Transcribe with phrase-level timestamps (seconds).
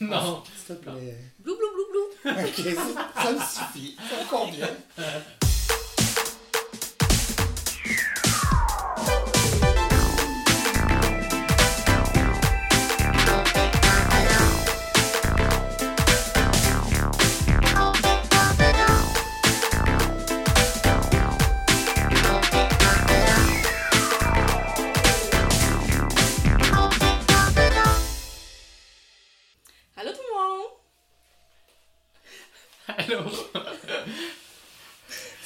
[0.00, 0.42] Non.
[0.56, 1.18] S'il te plaît.
[1.38, 2.42] Blou, blou, blou, blou.
[2.44, 3.96] Ok, ça, ça me suffit.
[4.10, 4.68] Ça me convient.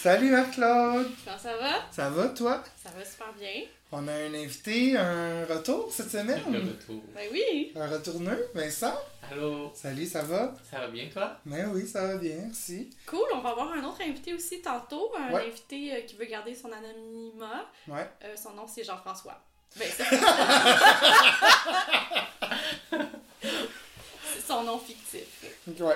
[0.02, 1.10] Salut Marc-Claude.
[1.24, 1.72] Comment ça va?
[1.90, 2.62] Ça va, toi?
[2.82, 3.64] Ça va super bien.
[3.92, 6.40] On a un invité, un retour cette semaine.
[6.46, 7.02] retour.
[7.14, 7.72] Ben oui!
[7.76, 8.94] Un retourneux, Vincent.
[9.30, 9.70] Allô?
[9.74, 10.54] Salut, ça va?
[10.70, 11.36] Ça va bien, toi?
[11.44, 12.88] Ben oui, ça va bien, merci.
[13.06, 15.12] Cool, on va avoir un autre invité aussi tantôt.
[15.18, 15.48] Un Ouais.
[15.48, 17.66] invité euh, qui veut garder son anonymat.
[17.88, 18.08] Ouais.
[18.24, 19.38] Euh, son nom c'est Jean-François.
[19.76, 20.04] Ben C'est
[24.46, 25.44] son nom fictif.
[25.78, 25.94] Ouais.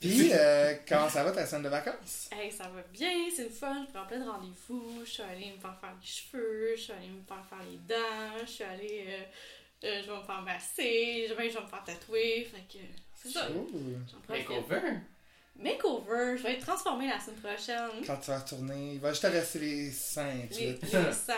[0.00, 2.28] Puis, euh, comment ça va ta semaine de vacances?
[2.30, 5.52] Hey, ça va bien, c'est le fun, je prends plein de rendez-vous, je suis allée
[5.52, 8.64] me faire faire les cheveux, je suis allée me faire faire les dents, je suis
[8.64, 9.22] allée, euh,
[9.88, 12.84] euh, je vais me faire masser, je vais, je vais me faire tatouer, fait que
[13.14, 13.48] c'est ça.
[14.28, 14.80] Makeover?
[15.56, 18.04] Makeover, je vais être transformée la semaine prochaine.
[18.06, 20.46] Quand tu vas retourner, il va juste te rester les seins.
[20.52, 21.34] tu Les, les seins,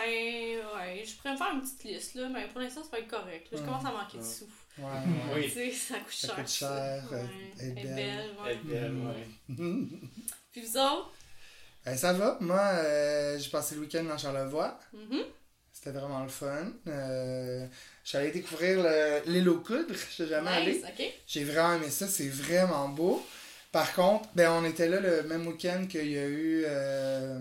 [0.77, 3.07] ouais, je pourrais me faire une petite liste là, mais pour l'instant ça va être
[3.07, 3.47] correct.
[3.51, 3.57] là.
[3.57, 3.65] Je Ouais.
[3.67, 4.47] commence à manquer de sous.
[4.77, 5.33] Ouais, ouais.
[5.35, 5.43] Oui.
[5.43, 6.35] Tu sais, ça coûte Ça cher.
[6.35, 7.15] coûte cher, ça.
[7.15, 7.25] Ouais.
[7.59, 7.95] elle est Elle est belle.
[7.95, 8.51] belle, ouais.
[8.51, 9.27] Elle est belle, ouais.
[10.51, 11.13] Puis vous autres?
[11.85, 12.37] Ben, ça va.
[12.41, 14.79] Moi, euh, j'ai passé le week-end dans Charlevoix.
[14.93, 15.23] Mhm.
[15.73, 16.71] C'était vraiment le fun.
[16.87, 17.65] Euh,
[18.03, 19.93] je suis allé découvrir le- l'île aux coudres.
[19.93, 20.73] Je suis jamais allé.
[20.73, 21.05] Nice, ok.
[21.25, 22.07] J'ai vraiment aimé ça.
[22.07, 23.25] C'est vraiment beau.
[23.71, 27.39] Par contre, ben, on était là le même week-end qu'il y a eu euh,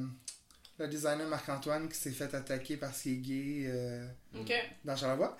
[0.78, 4.06] le designer Marc-Antoine qui s'est fait attaquer parce qu'il est gay euh,
[4.84, 5.36] dans Charlevoix.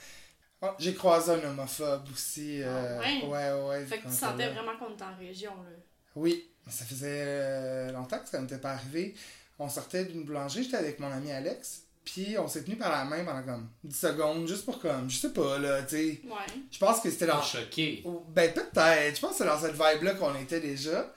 [0.63, 2.61] Oh, j'ai croisé un homophobe aussi.
[2.63, 3.27] euh, Ah ouais?
[3.27, 3.87] ouais, ouais.
[3.87, 4.53] Fait que tu sentais là.
[4.53, 5.71] vraiment qu'on était en région là.
[6.17, 9.15] Oui, mais ça faisait euh, longtemps que ça m'était pas arrivé.
[9.59, 13.05] On sortait d'une boulangerie, j'étais avec mon ami Alex, puis on s'est tenu par la
[13.05, 16.21] main pendant comme 10 secondes, juste pour comme, je sais pas, là, tu sais.
[16.25, 16.61] Ouais.
[16.71, 17.41] Je pense que c'était dans...
[17.43, 18.03] choqué.
[18.31, 21.13] Ben peut-être, je pense que c'est dans cette vibe-là qu'on était déjà.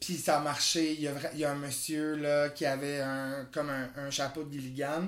[0.00, 3.00] Puis ça a marché, il y a, il y a un monsieur là qui avait
[3.00, 5.06] un comme un, un chapeau de Gilligan.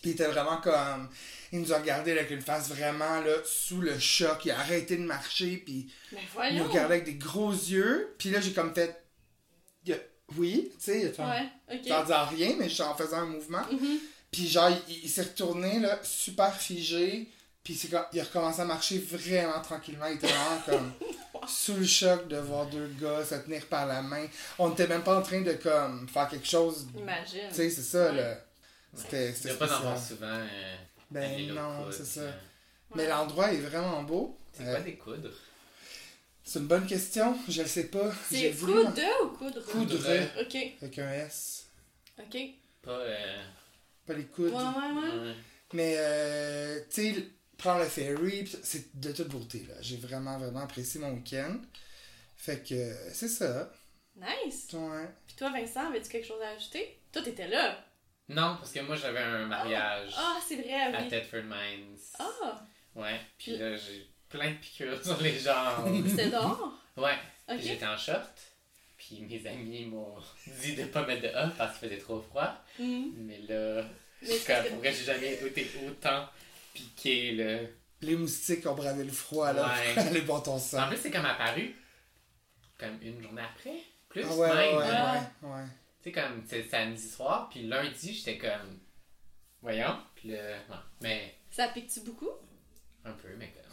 [0.00, 1.08] Puis il était vraiment comme...
[1.52, 4.44] Il nous a regardé avec une face vraiment là, sous le choc.
[4.44, 8.14] Il a arrêté de marcher, puis il nous regardait avec des gros yeux.
[8.18, 8.96] Puis là, j'ai comme fait.
[10.36, 13.62] Oui, tu sais, a Ouais, en disant rien, mais en faisant un mouvement.
[13.70, 13.98] Mhm.
[14.30, 17.28] Puis genre, il, il s'est retourné, là, super figé.
[17.64, 20.06] Puis c'est quand il a recommencé à marcher vraiment tranquillement.
[20.06, 20.92] Il était vraiment comme
[21.48, 24.26] sous le choc de voir deux gars se tenir par la main.
[24.58, 26.86] On n'était même pas en train de comme faire quelque chose.
[26.96, 27.48] Imagine.
[27.50, 28.16] Tu sais, c'est ça, Ouais.
[28.16, 28.38] là.
[28.94, 29.82] C'était Il n'y a pas d'en spécial.
[29.82, 30.26] voir souvent.
[30.26, 30.76] euh,
[31.10, 32.20] Ben non, c'est ça.
[32.20, 32.32] euh.
[32.94, 34.38] Mais l'endroit est vraiment beau.
[34.52, 35.30] C'est Euh, quoi des coudres?
[36.42, 37.36] c'est une bonne question.
[37.48, 38.12] Je le sais pas.
[38.28, 39.64] C'est voulu coudre ou coudre?
[39.64, 39.96] Coudre.
[40.40, 41.66] Ok, avec un S.
[42.18, 42.36] ok.
[42.82, 42.90] Pas.
[42.90, 43.42] Euh...
[44.06, 44.52] Pas les coudes.
[44.52, 45.20] ouais, ouais.
[45.28, 45.34] ouais.
[45.72, 47.24] Mais, euh, tu sais,
[47.56, 49.74] prendre le ferry, c'est de toute beauté, là.
[49.80, 51.58] J'ai vraiment, vraiment apprécié mon week-end.
[52.36, 53.70] Fait que, euh, c'est ça.
[54.16, 54.66] Nice.
[54.72, 55.06] Ouais.
[55.26, 56.98] Puis toi, Vincent, avais-tu quelque chose à ajouter?
[57.12, 57.84] Toi, t'étais là.
[58.30, 61.08] Non, parce que moi j'avais un mariage Ah, c'est vrai, à oui.
[61.08, 61.96] Thetford Mines.
[62.18, 62.62] Ah,
[62.94, 63.20] Ouais.
[63.38, 66.04] Puis là, j'ai plein de piqûres sur les jambes.
[66.08, 66.72] c'était dehors?
[66.96, 67.14] ouais.
[67.48, 67.56] Ok.
[67.58, 68.30] Puis j'étais en short.
[68.96, 70.16] Puis mes amis m'ont
[70.62, 72.52] dit de pas mettre de off parce qu'il faisait trop froid.
[72.78, 73.12] Mhm.
[73.18, 73.82] Mais là,
[74.22, 76.26] Mais comme, c'était- pour vrai, j'ai jamais été autant
[76.74, 77.58] piqué, là?
[78.02, 79.98] Les moustiques ont bravé le froid, là, Ouais.
[80.00, 81.74] aller boire ton En plus, c'est comme apparu
[82.78, 83.76] comme une journée après.
[84.08, 84.76] Plus, Ah ouais, ouais, même.
[84.78, 85.22] ouais, Ah.
[85.42, 85.64] ouais, ouais.
[86.02, 88.78] Tu sais, comme, c'est samedi soir, puis lundi, j'étais comme.
[89.62, 89.98] Voyons.
[90.14, 90.76] Puis là, non.
[91.02, 92.30] Mais, Ça pique-tu beaucoup?
[93.04, 93.72] un peu, mais comme.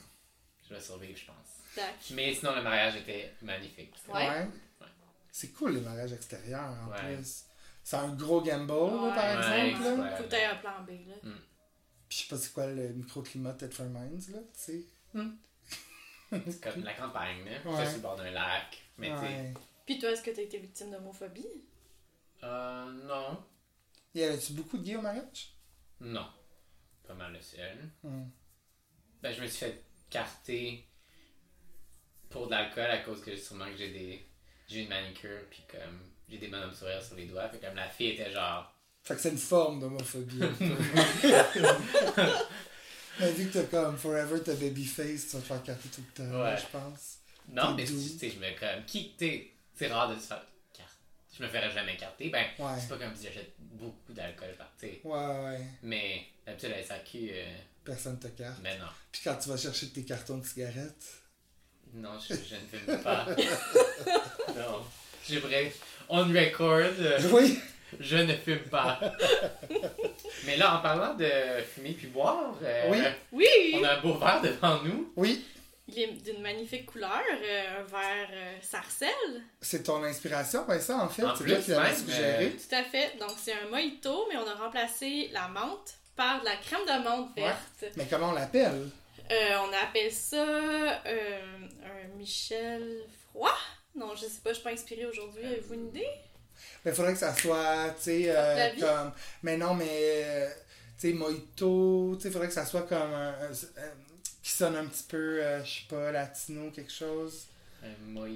[0.67, 1.35] Je vais survivre, je pense.
[1.75, 1.93] Tac.
[2.11, 3.93] Mais sinon, le mariage était magnifique.
[3.95, 4.27] C'était- Ouais.
[4.27, 4.87] Ouais.
[5.31, 7.15] C'est cool, les mariages extérieurs, en Ouais.
[7.15, 7.45] plus.
[7.83, 10.15] C'est un gros gamble, là, par Ouais, exemple, là.
[10.17, 11.15] Faut que t'aies un plan B, là.
[12.09, 14.83] Puis je sais pas c'est quoi le microclimat de Thetford Mines, là, tu sais.
[16.31, 17.69] C'est comme la campagne, là.
[17.71, 17.77] Ouais.
[17.77, 18.77] Ça, sur le bord d'un lac.
[18.97, 19.21] Mais tu sais.
[19.23, 19.53] Ouais.
[19.85, 21.45] Puis toi, est-ce que t'as été victime d'homophobie?
[22.43, 23.43] Euh, non.
[24.13, 25.53] Y avait-tu beaucoup de gays au mariage?
[26.01, 26.25] Non.
[27.07, 27.77] Pas mal le seul.
[28.03, 28.25] Hmm.
[29.21, 30.85] Ben, je me suis fait carter
[32.29, 34.25] pour de l'alcool à cause que sûrement que j'ai des.
[34.67, 35.99] J'ai une manicure, puis comme.
[36.29, 37.47] J'ai des bonhommes sourires sur les doigts.
[37.49, 38.73] Fait comme la fille était genre.
[39.03, 40.39] Fait que c'est une forme d'homophobie.
[43.19, 46.01] Mais vu que t'as comme Forever ta baby face, tu vas te faire carter tout
[46.05, 46.55] le temps, Ouais.
[46.57, 47.17] je pense.
[47.49, 48.85] Non, T'es mais tu sais, je me comme.
[48.85, 49.13] Qui.
[49.15, 50.45] t'sais, C'est rare de se faire.
[51.37, 52.29] Je me ferais jamais carter.
[52.29, 52.71] Ben, Ouais.
[52.79, 55.01] c'est pas comme si j'achète beaucoup d'alcool, tu sais.
[55.03, 55.59] Ouais, ouais.
[55.83, 57.45] Mais d'habitude, la SAQ, euh,
[57.85, 58.59] Personne te carte.
[58.61, 58.87] ben non.
[59.11, 61.21] Puis quand tu vas chercher tes cartons de cigarettes,
[61.93, 63.25] Non, je, je ne fume pas.
[64.55, 64.83] non.
[65.27, 65.71] J'ai vrai.
[66.09, 66.69] On record,
[66.99, 67.59] euh, Oui,
[67.99, 68.99] je ne fume pas.
[70.45, 71.29] Mais là, en parlant de
[71.73, 72.99] fumer puis boire, euh, Oui.
[73.31, 73.75] Oui!
[73.75, 75.11] on a un beau verre devant nous.
[75.15, 75.45] oui.
[75.89, 79.41] Il est d'une magnifique couleur, euh, un vert euh, sarcelle.
[79.61, 81.23] C'est ton inspiration, ben ça, en fait.
[81.23, 82.51] En C'est plus, toi qui suggéré.
[82.51, 83.17] Tout à fait.
[83.19, 87.03] Donc, c'est un mojito, mais on a remplacé la menthe par de la crème de
[87.03, 87.43] menthe Ouais.
[87.43, 87.93] verte.
[87.95, 88.89] Mais comment on l'appelle?
[89.31, 90.43] Euh, on appelle ça
[91.05, 91.39] euh,
[91.85, 93.57] un Michel Froid?
[93.95, 95.45] Non, je sais pas, je suis pas inspirée aujourd'hui.
[95.45, 96.07] Avez-vous une idée?
[96.83, 99.11] Mais faudrait que ça soit, tu sais, euh, comme.
[99.43, 99.87] Mais non, mais.
[99.89, 100.49] euh,
[100.99, 102.97] Tu sais, mojito, tu sais, faudrait que ça soit comme.
[103.13, 103.93] un- un- un-
[104.47, 107.47] qui sonne un petit peu, euh, je sais pas, latino, quelque chose.
[107.83, 108.27] Un moi.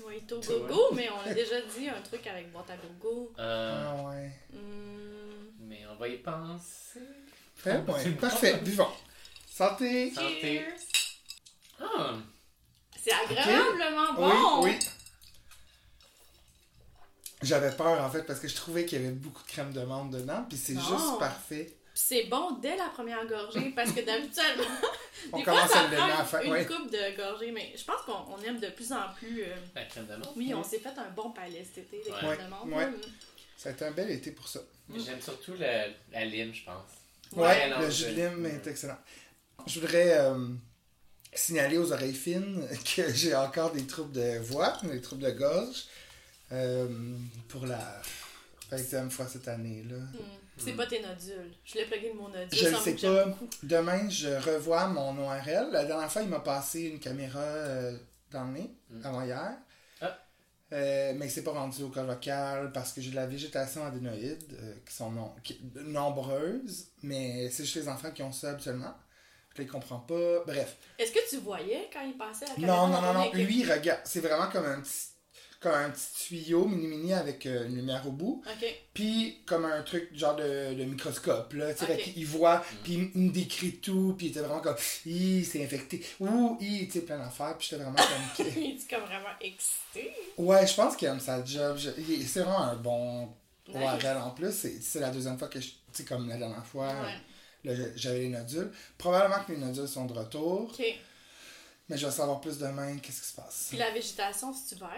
[0.00, 3.32] Mojito gogo, mais on a déjà dit un truc avec boîte à gogo.
[3.38, 4.32] Euh, Ah ouais.
[4.52, 6.98] Hmm, mais on va y penser.
[7.58, 7.80] Très
[8.20, 8.88] Parfait, buvons.
[9.48, 10.10] Santé!
[10.12, 10.40] Santé.
[10.40, 10.74] cheers.
[11.80, 12.14] Ah!
[13.00, 14.64] C'est agréablement bon!
[14.64, 14.78] Oui, oui.
[17.42, 19.82] J'avais peur en fait parce que je trouvais qu'il y avait beaucoup de crème de
[19.82, 21.72] menthe dedans, puis c'est juste parfait.
[21.94, 24.66] Puis c'est bon dès la première gorgée parce que d'habitude,
[25.32, 26.40] On des fois commence ça à le donner à la prend fin.
[26.42, 26.64] une Ouais.
[26.66, 29.42] coupe de gorgée, mais je pense qu'on on aime de plus en plus.
[29.44, 30.30] euh, La crème de menthe.
[30.36, 32.36] Oui, on s'est fait un bon palais cet été, les Ouais.
[32.36, 32.70] crèmes de menthe.
[32.70, 33.08] Là.
[33.56, 34.60] Ça a été un bel été pour ça.
[34.88, 36.88] Mais j'aime surtout la, la lime, je pense.
[37.32, 38.98] Ouais, Ouais, le jus de lime est excellent.
[39.66, 40.48] Je voudrais euh,
[41.34, 42.66] signaler aux oreilles fines
[42.96, 45.84] que j'ai encore des troubles de voix, des troubles de gorge
[46.52, 46.88] euh,
[47.48, 48.02] pour la
[48.72, 49.96] 20e fois cette année-là.
[49.98, 50.38] Hmm.
[50.64, 51.52] C'est pas tes nodules.
[51.64, 52.48] Je voulais plugger le mot nodule.
[52.58, 53.24] Je le ça sais pas.
[53.26, 53.48] beaucoup.
[53.62, 55.70] Demain, je revois mon ORL.
[55.72, 57.96] La dernière fois, il m'a passé une caméra euh,
[58.30, 59.06] dans le nez, Mm.
[59.06, 59.52] avant hier.
[60.00, 60.18] Ah.
[60.72, 64.56] Euh, mais c'est pas rendu au corps vocal parce que j'ai de la végétation adénoïde
[64.60, 68.94] euh, qui sont non- qui- nombreuses, mais c'est juste les enfants qui ont ça habituellement.
[69.54, 70.44] Je les comprends pas.
[70.46, 70.76] Bref.
[70.98, 73.32] Est-ce que tu voyais quand il passait la caméra Non, non, non, non.
[73.34, 74.00] Lui, il regarde.
[74.04, 75.08] C'est vraiment comme un petit,
[75.62, 78.42] comme un petit tuyau mini-mini avec euh, une lumière au bout.
[78.46, 78.66] Ok.
[78.92, 81.72] Puis comme un truc genre de, de microscope, là.
[81.72, 84.76] Tu sais, qu'il voit, puis il, il me décrit tout, puis il était vraiment comme,
[85.06, 86.04] Hi, c'est infecté.
[86.20, 88.46] Ou, hi, tu sais, plein d'affaires, puis j'étais vraiment comme.
[88.56, 90.12] il est comme vraiment excité.
[90.36, 91.76] ouais, je pense qu'il aime sa job.
[91.78, 93.34] Je- il- C'est vraiment un bon
[93.68, 94.04] Nice.
[94.22, 94.52] En plus.
[94.80, 95.68] C'est la deuxième fois que je.
[95.68, 96.88] Tu sais, comme la dernière fois,
[97.64, 97.92] Ouais.
[97.94, 98.70] j'avais les nodules.
[98.98, 100.74] Probablement que les nodules sont de retour,
[101.88, 103.66] mais je vais savoir plus demain qu'est-ce qui se passe.
[103.68, 104.90] Puis la végétation, c'est-tu vert?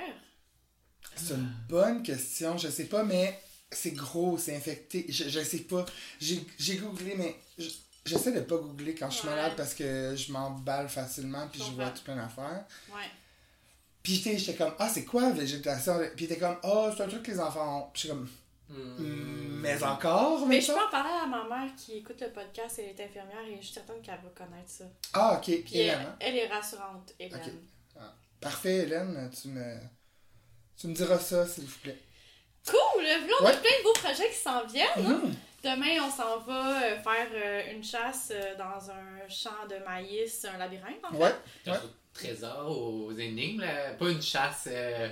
[1.17, 3.41] C'est une bonne question, je sais pas, mais
[3.71, 5.07] c'est gros, c'est infecté.
[5.09, 5.85] Je, je sais pas.
[6.21, 7.71] J'ai j'ai googlé, mais je-
[8.05, 9.35] j'essaie de pas googler quand je suis Ouais.
[9.35, 12.65] malade parce que je m'emballe facilement puis Je je vois tout plein d'affaires.
[12.91, 13.09] Ouais.
[14.03, 15.99] Puis j'étais comme, ah, c'est quoi la végétation?
[16.15, 17.91] Puis t'es comme, oh, c'est un truc que les enfants ont.
[17.93, 18.29] Puis j'étais comme,
[18.67, 19.61] Hmm.
[19.61, 22.87] Mais encore, Mais je peux en parler à ma mère qui écoute le podcast, elle
[22.99, 24.85] est infirmière et je suis certaine qu'elle va connaître ça.
[25.13, 26.17] Ah, ok, Puis Hélène, elle, hein?
[26.19, 27.41] elle est rassurante, Hélène.
[27.95, 28.03] Ok.
[28.41, 29.77] Parfait, Hélène, tu me.
[30.79, 31.99] Tu me diras ça, s'il vous plaît.
[32.69, 33.05] Cool!
[33.05, 33.57] Là, on a Ouais.
[33.59, 34.89] plein de beaux projets qui s'en viennent.
[34.97, 35.35] Mhm.
[35.63, 40.45] Demain, on s'en va euh, faire euh, une chasse euh, dans un champ de maïs,
[40.45, 41.71] un labyrinthe en fait.
[41.71, 41.77] Ouais.
[42.13, 43.95] Trésor, aux énigmes, là.
[43.99, 44.69] pas une chasse.
[44.71, 45.09] euh,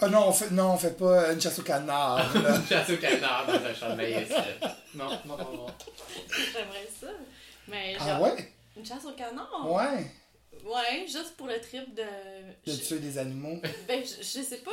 [0.00, 2.96] Ah non, on fait, non, on fait pas une chasse au canard, une chasse au
[2.98, 4.28] canard dans un champ de maïs.
[4.28, 4.76] là.
[4.94, 5.66] Non, non, non, non.
[6.28, 7.06] J'aimerais ça.
[7.68, 8.52] Mais ah genre, ouais?
[8.76, 9.62] une chasse au canard?
[9.64, 10.10] Ouais.
[10.64, 12.02] Ouais, juste pour le trip de.
[12.02, 13.60] De je- tuer des animaux.
[13.88, 14.70] Ben, je, je sais pas.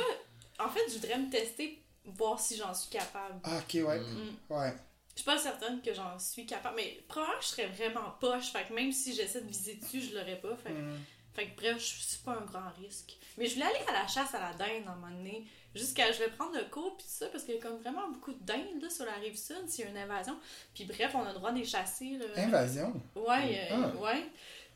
[0.64, 3.40] En fait, je voudrais me tester, voir si j'en suis capable.
[3.44, 4.00] Ah, ok, ouais.
[4.00, 4.04] Mm.
[4.04, 4.54] Mm.
[4.54, 4.72] Ouais.
[5.14, 8.52] Je suis pas certaine que j'en suis capable, mais probablement que je serais vraiment poche.
[8.52, 10.54] Fait que même si j'essaie de viser dessus, je l'aurais pas.
[10.56, 10.98] Fait, que- Mm.
[11.34, 13.16] fait que bref, je suis pas un grand risque.
[13.36, 15.46] Mais je voulais aller à la chasse à la dinde à un moment donné.
[15.74, 18.08] Jusqu'à, je vais prendre le cours pis tout ça, parce qu'il y a comme vraiment
[18.10, 20.36] beaucoup de dindes là, sur la rive sud, s'il y a une invasion.
[20.74, 22.16] Puis bref, on a le droit de les chasser.
[22.18, 22.26] Là.
[22.42, 22.92] Invasion?
[23.14, 23.96] Ouais, euh, Ah.
[24.02, 24.24] ouais.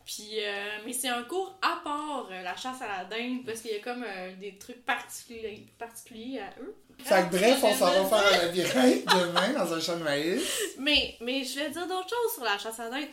[0.05, 3.61] Puis, euh, mais c'est un cours à part, euh, la chasse à la dinde, parce
[3.61, 6.77] qu'il y a comme euh, des trucs particuliers, particuliers à eux.
[6.99, 10.43] Fait que bref, on s'en va faire un labyrinthe demain dans un champ de maïs.
[10.79, 13.09] Mais, mais je vais dire d'autres choses sur la chasse à la dinde.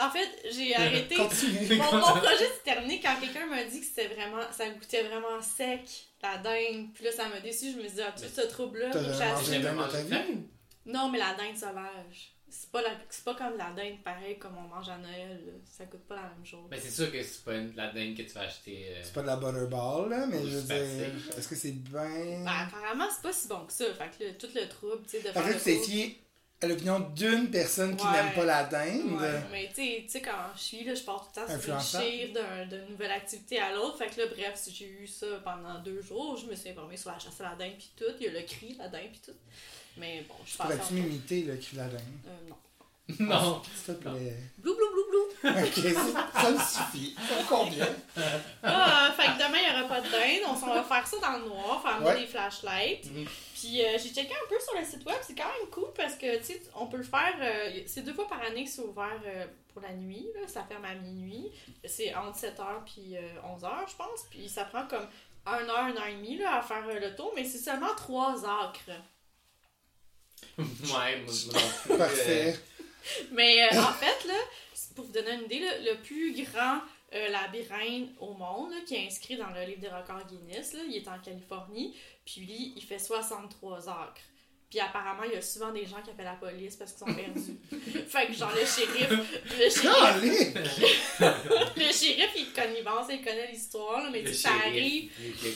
[0.00, 1.16] En fait, j'ai arrêté.
[1.16, 1.76] Continue.
[1.76, 5.40] Mon, mon projet s'est terminé quand quelqu'un m'a dit que c'était vraiment, ça goûtait vraiment
[5.42, 5.82] sec,
[6.22, 6.88] la dinde.
[6.94, 7.72] Puis là, ça m'a déçu.
[7.72, 10.10] Je me suis dit, ah, tout ce trouble-là J'ai mangé de vie?
[10.10, 10.44] dinde.
[10.86, 12.32] Non, mais la dinde sauvage.
[12.54, 15.40] C'est pas, la, c'est pas comme la dinde pareil comme on mange à Noël.
[15.46, 15.52] là.
[15.64, 16.66] Ça coûte pas la même chose.
[16.70, 18.88] Mais c'est sûr que c'est pas une- la dinde que tu vas acheter.
[18.90, 22.42] euh, C'est pas de la butterball, là, mais je veux dire, est-ce que c'est bien?
[22.44, 23.86] Ben, apparemment, c'est pas si bon que ça.
[23.94, 25.84] Fait que là, tout le trouble, tu sais, de En faire fait, le tour.
[25.86, 26.18] fié
[26.60, 28.12] à l'opinion d'une personne qui Ouais.
[28.12, 29.12] n'aime pas la dinde.
[29.20, 31.52] Ouais, mais tu sais- tu sais, quand je suis là, je pars tout le temps
[31.52, 33.96] réfléchir d'un- d'une nouvelle activité à l'autre.
[33.96, 36.98] Fait que là, bref, si j'ai eu ça pendant deux jours, je me suis informée
[36.98, 38.04] sur la chasse à la dinde pis tout.
[38.20, 39.32] Il y a le cri, la dinde pis tout.
[39.96, 40.66] Mais bon, je pense.
[40.66, 42.00] Pourrais-tu m'imiter le cri de la dinde?
[42.26, 42.56] Euh, non.
[43.18, 43.62] Non.
[43.74, 44.36] S'il te plaît.
[44.58, 45.18] Blou, blou, blou, blou.
[45.50, 47.14] Ok, ça, me suffit.
[47.28, 47.86] Ça me convient.
[48.62, 50.42] Ah, fait que demain, il n'y aura pas de dinde.
[50.48, 52.20] On s'en va faire ça dans le noir, faire Ouais.
[52.20, 53.10] des flashlights.
[53.10, 53.26] Mhm.
[53.54, 56.14] Puis euh, j'ai checké un peu sur le site web, c'est quand même cool parce
[56.14, 57.34] que, tu sais, on peut le faire.
[57.40, 60.26] euh, c'est deux fois par année que c'est ouvert euh, pour la nuit.
[60.34, 61.50] Là, ça ferme à minuit.
[61.84, 64.22] C'est entre 7h puis 11h, je pense.
[64.30, 65.06] Puis ça prend comme
[65.46, 67.94] 1 heure, 1 heure et demie là, à faire euh, le tour, mais c'est seulement
[67.96, 68.90] 3 acres.
[70.58, 72.56] Ouais, moi, Parfait.
[73.32, 74.34] Mais euh, en fait, là,
[74.94, 76.80] pour vous donner une idée, là, le plus grand
[77.14, 80.80] euh, labyrinthe au monde, là, qui est inscrit dans le livre des records Guinness, là,
[80.88, 84.20] il est en Californie, puis lui, il fait 63 acres.
[84.72, 87.14] Puis apparemment, il y a souvent des gens qui appellent la police parce qu'ils sont
[87.14, 87.58] perdus.
[88.08, 90.54] fait que genre le shérif, le shérif, Allez!
[91.76, 95.10] le shérif, il connaît, bon, ça, il connaît l'histoire, là, mais tu sais, ça arrive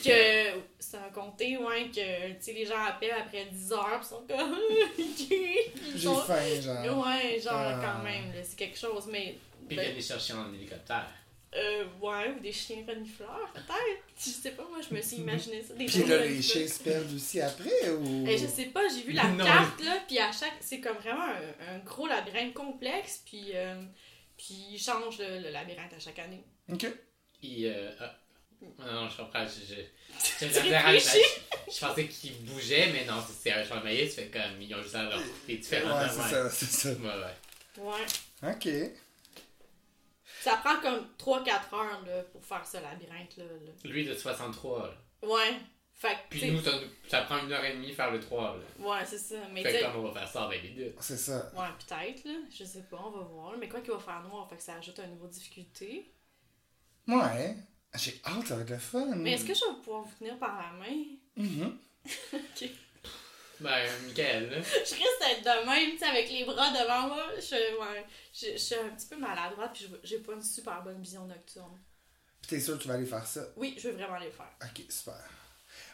[0.05, 4.07] que c'est un comté, ouais, que tu sais, les gens appellent après 10 heures, puis
[4.07, 4.59] ils sont comme.
[5.97, 7.07] J'ai faim, genre.
[7.07, 7.81] Ouais, genre Ah.
[7.83, 9.39] quand même, là, c'est quelque chose, mais.
[9.67, 11.09] Puis ben, il les chercher en hélicoptère.
[11.57, 14.03] Euh, ouais, ou des chiens renifleurs, peut-être.
[14.19, 15.75] Je sais pas, moi, je me suis imaginé ça.
[15.75, 18.25] Des Puis là, les chiens se perdent aussi après, ou...
[18.29, 19.45] Eh, je sais pas, j'ai vu la Non.
[19.45, 20.55] carte, là, puis à chaque.
[20.61, 23.51] C'est comme vraiment un, un gros labyrinthe complexe, puis.
[23.55, 23.83] euh,
[24.37, 26.45] puis ils changent le, le labyrinthe à chaque année.
[26.71, 26.87] Ok.
[27.43, 28.15] Il, euh, ah.
[28.79, 29.47] Non, non, je comprends.
[29.47, 29.81] Je, je,
[30.41, 31.19] je, Tu je- réfléchis?
[31.69, 34.83] je- je pensais qu'ils bougeaient, mais non, c'est- un champ maïs, fait comme ils ont
[34.83, 35.99] juste à leur couper différemment.
[36.01, 36.89] Ouais, c'est ça, c'est ça.
[36.91, 37.83] Ouais, ouais.
[37.83, 38.51] Ouais.
[38.51, 38.69] Ok.
[40.47, 43.45] Ça prend comme 3-4 heures, là, pour faire ce labyrinthe, là.
[43.45, 43.73] là.
[43.83, 44.79] Lui de 63.
[44.87, 45.29] Là.
[45.29, 45.57] Ouais.
[45.93, 46.61] Fait que, Puis nous,
[47.09, 48.57] ça, prend une heure et demie faire le 3.
[48.57, 48.87] Là.
[48.87, 49.35] Ouais, c'est ça.
[49.53, 50.95] Mais tu Fait que comme on va faire ça en 20 minutes.
[51.01, 51.51] C'est ça.
[51.57, 52.35] Ouais, peut-être, là.
[52.57, 53.57] Je sais pas, on va voir.
[53.59, 56.15] Mais quoi qu'il va faire noir, fait que ça ajoute un niveau de difficulté.
[57.09, 57.57] Ouais.
[57.97, 59.17] J'ai hâte, ça va être le fun.
[59.17, 60.97] Mais est-ce que je vais pouvoir vous tenir par la main?
[61.35, 61.77] Mhm.
[62.35, 62.71] ok.
[63.61, 64.57] Ben, Michael, là.
[64.63, 67.25] Je risque d'être de même, tu sais, avec les bras devant moi.
[67.39, 70.83] Je, ouais, je, je suis un petit peu maladroite, puis je- j'ai pas une super
[70.83, 71.79] bonne vision nocturne.
[72.43, 73.43] Puis t'es sûr que tu vas aller faire ça?
[73.57, 74.51] Oui, je veux vraiment les faire.
[74.63, 75.15] Ok, super.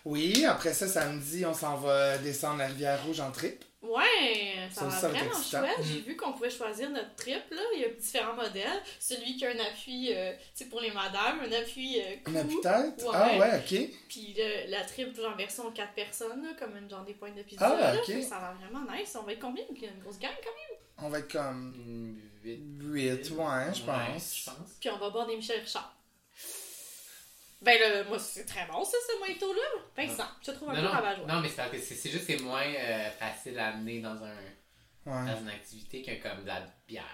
[0.05, 3.65] Oui, après ça, samedi, on s'en va descendre la rivière Rouge en trip.
[3.83, 5.85] Ouais, ça Ça va va vraiment chouette.
[5.93, 7.61] J'ai vu qu'on pouvait choisir notre trip, là.
[7.75, 8.81] Il y a différents modèles.
[9.01, 12.31] Celui qui a un appui, euh, tu sais, pour les madames, un appui euh, cou.
[12.31, 13.03] Une appui-tête?
[13.03, 13.11] Ouais.
[13.13, 13.91] Ah ouais, ok.
[14.09, 17.43] Puis le- la trip, genre version 4 personnes, là, comme une genre des points de
[17.43, 17.67] pizza.
[17.77, 17.97] Ah, là.
[18.01, 18.07] ok.
[18.07, 19.17] Fait que Ça a l'air vraiment nice.
[19.21, 19.65] On va être combien?
[19.69, 20.79] Une grosse gang, quand même?
[20.99, 22.61] On va être comme Une huit.
[22.81, 24.37] 8, ouais, je Ouais, pense.
[24.37, 24.71] je pense.
[24.81, 25.93] Puis on va boire des Michel Richard.
[27.63, 29.83] Ben là, moi, c'est très bon, ça, ce mojito-là.
[29.97, 31.27] Vincent, je te trouve un Non, peu non, rabat-joie.
[31.27, 34.01] non, mais c'est parce que c'est c'est juste que c'est moins euh, facile à amener
[34.01, 34.37] dans, un,
[35.05, 35.27] Ouais.
[35.33, 37.05] dans une activité que comme de la bière.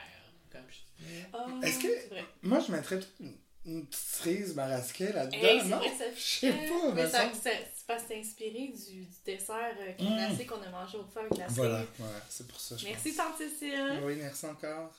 [0.51, 1.05] Comme je.
[1.33, 2.17] Ah, Est-ce que-.
[2.43, 3.37] Moi, je mettrais une,
[3.67, 5.77] une petite cerise marasquée là-dedans, Hey, non?
[5.79, 9.17] vrai que ça Je sais pas, Mais ça, c'est parce que c'est inspiré du, du
[9.25, 12.77] dessert euh, glacé qu'on a mangé au feu avec la Voilà, ouais, c'est pour ça,
[12.77, 13.27] je Merci, pense.
[13.27, 14.01] Tante Cécile.
[14.03, 14.91] Oui, merci encore.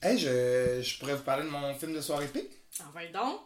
[0.00, 2.52] Hey, je, je pourrais vous parler de mon film de soirée pique.
[2.86, 3.40] En va donc.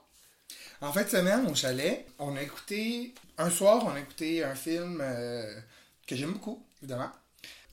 [0.82, 3.14] En fin de semaine, au chalet, on a écouté.
[3.38, 5.58] Un soir, on a écouté un film euh,
[6.06, 7.10] que j'aime beaucoup, évidemment.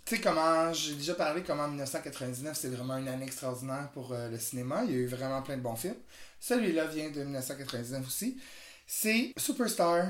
[0.06, 0.72] Tu sais, comment.
[0.72, 4.86] J'ai déjà parlé comment 1999, c'est vraiment une année extraordinaire pour euh, le cinéma.
[4.86, 5.98] Il y a eu vraiment plein de bons films.
[6.40, 8.40] Celui-là vient de 1999 aussi.
[8.88, 10.08] C'est Superstar.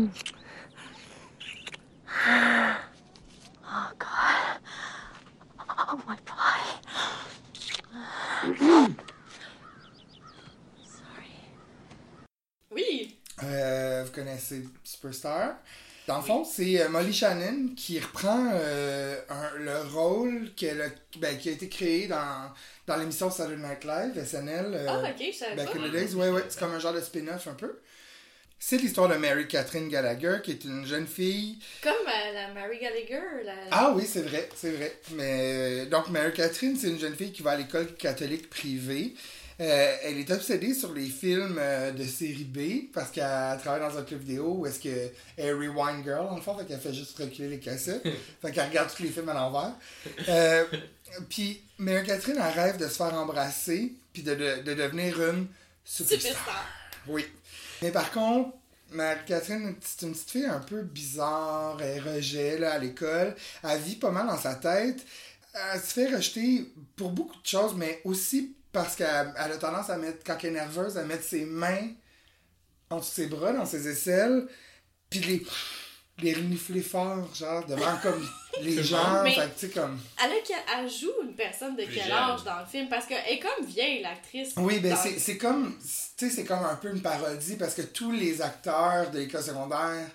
[5.92, 6.59] Oh my boy.
[12.70, 13.16] Oui.
[13.42, 15.54] Euh, vous connaissez Superstar.
[16.06, 21.18] Dans le fond, c'est euh, Molly Shannon qui reprend euh, un- le rôle qu'elle a-
[21.18, 22.50] ben, qui a été créé dans,
[22.86, 24.66] dans l'émission Saturday Night Live, SNL.
[24.74, 26.94] euh, Ah, ok, je savais Back in the days, ouais, ouais, c'est comme un genre
[26.94, 27.78] de spin-off un peu.
[28.62, 31.58] C'est l'histoire de Mary Catherine Gallagher, qui est une jeune fille.
[31.82, 33.42] Comme euh, la Mary Gallagher.
[33.44, 33.54] La...
[33.70, 35.00] Ah oui, c'est vrai, c'est vrai.
[35.12, 39.14] Mais euh, donc Mary Catherine, c'est une jeune fille qui va à l'école catholique privée.
[39.60, 43.98] Euh, elle est obsédée sur les films euh, de série B parce qu'elle travaille dans
[43.98, 47.48] un club vidéo où est-ce que elle rewind girl en fait qu'elle fait juste reculer
[47.48, 48.02] les cassettes.
[48.42, 49.74] fait qu'elle regarde tous les films à l'envers.
[50.30, 50.64] Euh,
[51.28, 55.46] puis Mary Catherine elle rêve de se faire embrasser puis de, de, de devenir une
[55.84, 56.30] superstar.
[56.30, 56.66] Superstar.
[57.06, 57.26] Oui.
[57.82, 58.50] Mais par contre,
[58.90, 63.34] Marie-Catherine, c'est une petite fille un peu bizarre, elle rejet là, à l'école.
[63.62, 65.04] Elle vit pas mal dans sa tête.
[65.54, 69.90] Elle se fait rejeter pour beaucoup de choses, mais aussi parce qu'elle elle a tendance
[69.90, 71.88] à mettre, quand elle est nerveuse, à mettre ses mains
[72.90, 74.46] entre ses bras, dans ses aisselles,
[75.08, 75.46] puis les,
[76.22, 78.26] les renifler fort, genre, devant comme
[78.62, 79.22] les gens.
[79.24, 79.30] bon.
[79.30, 79.98] Fait que, tu sais, comme...
[80.22, 82.12] Elle, a elle joue une personne de Plus quel jeune.
[82.12, 82.88] âge dans le film?
[82.88, 84.52] Parce qu'elle est comme vieille, l'actrice.
[84.56, 85.76] Oui, ben c'est c'est comme,
[86.16, 89.42] tu sais, c'est comme un peu une parodie parce que tous les acteurs de l'école
[89.42, 90.06] secondaire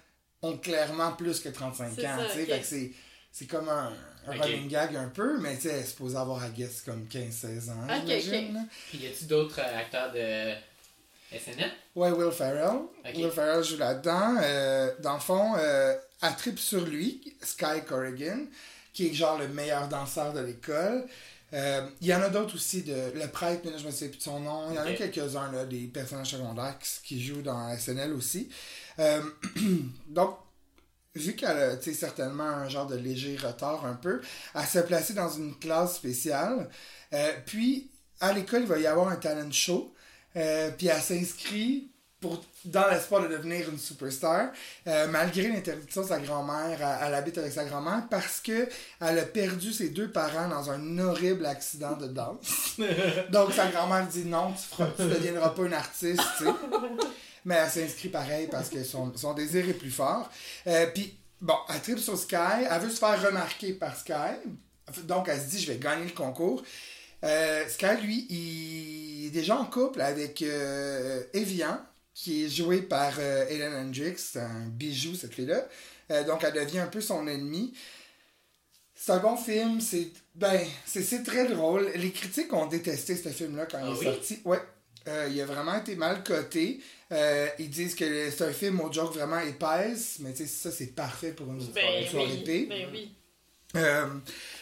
[0.41, 2.49] ont clairement plus que 35 ans, tu sais, ok.
[2.49, 2.91] fait que c'est
[3.31, 3.91] C'est comme un,
[4.27, 7.05] un running gag un peu, mais tu sais, elle est supposée avoir, I guess, comme
[7.11, 8.69] 15-16 ans, Ok, j'imagine, ok.
[8.89, 10.53] Puis y a-tu d'autres euh, acteurs de
[11.31, 11.71] SNL?
[11.95, 12.81] Ouais, Will Ferrell.
[13.15, 14.35] Will Ferrell joue là-dedans.
[14.41, 18.45] Euh, dans le fond, euh, elle tripe sur lui, Sky Corrigan,
[18.93, 21.05] qui est genre le meilleur danseur de l'école.
[21.53, 24.09] Euh, Il y en a d'autres aussi, de, le prêtre, mais là, je me souviens
[24.09, 24.71] plus de son nom.
[24.71, 28.49] Il y en a quelques-uns, là, des personnages secondaires qui, jouent dans SNL aussi.
[28.99, 29.21] Euh,
[30.07, 30.37] donc,
[31.13, 34.21] vu qu'elle a sais, certainement un genre de léger retard un peu,
[34.53, 36.69] elle s'est placée dans une classe spéciale.
[37.13, 37.89] Euh, puis,
[38.19, 39.93] à l'école, il va y avoir un talent show.
[40.35, 41.89] Euh, puis elle s'inscrit
[42.19, 44.49] pour, dans l'espoir de devenir une superstar,
[44.87, 46.77] euh, malgré l'interdiction de sa grand-mère.
[46.81, 48.67] Elle, elle habite avec sa grand-mère parce que
[49.01, 52.77] elle a perdu ses deux parents dans un horrible accident de danse.
[53.31, 56.51] Donc sa grand-mère dit non, tu, feras, tu deviendras pas une artiste, tu sais.
[57.45, 60.29] Mais elle s'inscrit pareil parce que son, son désir est plus fort.
[60.65, 62.65] Euh, Puis, bon, elle tripe sur Sky.
[62.69, 64.13] Elle veut se faire remarquer par Sky.
[65.03, 66.63] Donc, elle se dit, je vais gagner le concours.
[67.25, 71.79] Euh, Sky, lui, il est déjà en couple avec euh, Evian,
[72.13, 74.19] qui est joué par euh, Ellen Hendricks.
[74.19, 75.67] C'est un bijou, cette fille-là.
[76.11, 77.73] Euh, donc, elle devient un peu son ennemie.
[78.93, 79.81] C'est un bon film.
[79.81, 81.89] C'est ben, c'est très drôle.
[81.95, 84.05] Les critiques ont détesté ce film-là quand Ah il est oui?
[84.05, 84.39] sorti.
[84.45, 84.59] Ouais.
[85.07, 86.79] Euh, il a vraiment été mal coté.
[87.11, 90.71] Euh, ils disent que c'est un film aux jokes vraiment épaisse, mais tu sais, ça,
[90.71, 92.65] c'est parfait pour une Ben soirée oui, épée.
[92.67, 93.11] ben oui.
[93.75, 94.05] Euh,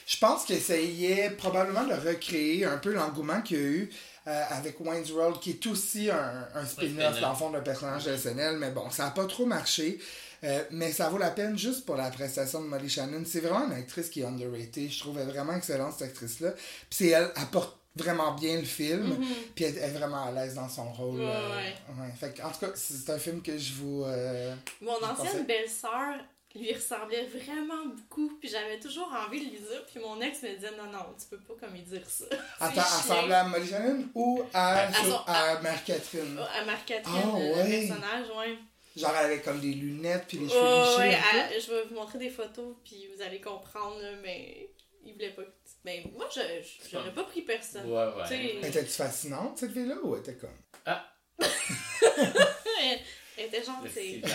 [0.05, 3.89] je pense qu'il essayait probablement de recréer un peu l'engouement qu'il y a eu
[4.27, 8.05] euh, avec Wayne's World, qui est aussi un, un spin-off dans le fond d'un personnage
[8.05, 9.99] de SNL, mais bon, ça n'a pas trop marché.
[10.45, 13.23] Euh, mais ça vaut la peine juste pour la prestation de Molly Shannon.
[13.25, 14.91] C'est vraiment une actrice qui est underrated.
[14.91, 16.51] Je trouvais vraiment excellente cette actrice-là.
[16.51, 19.15] Puis c'est elle, elle porte vraiment bien le film.
[19.55, 21.19] Puis elle, est vraiment à l'aise dans son rôle.
[21.19, 21.73] Ouais, euh, ouais.
[22.01, 22.13] ouais.
[22.19, 24.03] Fait que, en tout cas, c'est un film que je vous.
[24.03, 26.15] euh, Mon ancienne belle-sœur
[26.55, 30.49] lui ressemblait vraiment beaucoup, puis j'avais toujours envie de lui dire, puis mon ex me
[30.55, 32.25] disait non, non, tu peux pas comme lui dire ça.
[32.59, 36.37] Attends, elle ressemblait à Molly Shannon ou à, À son- à Mère-Catherine?
[36.39, 37.87] À Marc-Catherine, Ah, le ouais.
[37.87, 38.57] personnage, ouais.
[38.95, 40.97] Genre, elle avait comme des lunettes puis les cheveux lichés.
[41.15, 41.19] ouais,
[41.51, 44.69] elle- je vais vous montrer des photos, puis vous allez comprendre, mais
[45.03, 45.41] il voulait pas.
[45.41, 45.49] que-
[45.83, 47.85] Ben, moi, je je- j'aurais pas pris personne.
[47.91, 48.59] Ouais, ouais.
[48.61, 50.49] Était-tu fascinante, cette fille-là, ou elle était comme...
[50.85, 50.99] elle,
[53.37, 54.21] elle était gentille.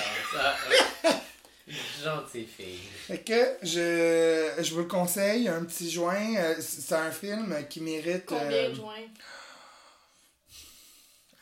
[2.04, 2.78] Gentille fille.
[3.06, 6.36] Fait que je, je vous le conseille, un petit joint.
[6.36, 8.26] euh, C'est un film qui mérite...
[8.26, 9.06] Combien euh, de joints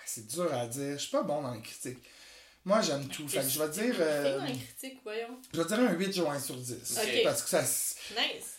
[0.04, 0.92] C'est dur à dire.
[0.94, 1.98] Je suis pas bon dans les critiques.
[2.64, 3.28] Moi, j'aime tout.
[3.28, 3.94] Fait que je vais dire...
[4.00, 5.38] Euh, dans les critiques, voyons.
[5.52, 6.98] je vais dire un 8 joints sur 10.
[7.02, 7.22] Ok.
[7.22, 7.60] Parce que ça...
[7.62, 8.56] Nice.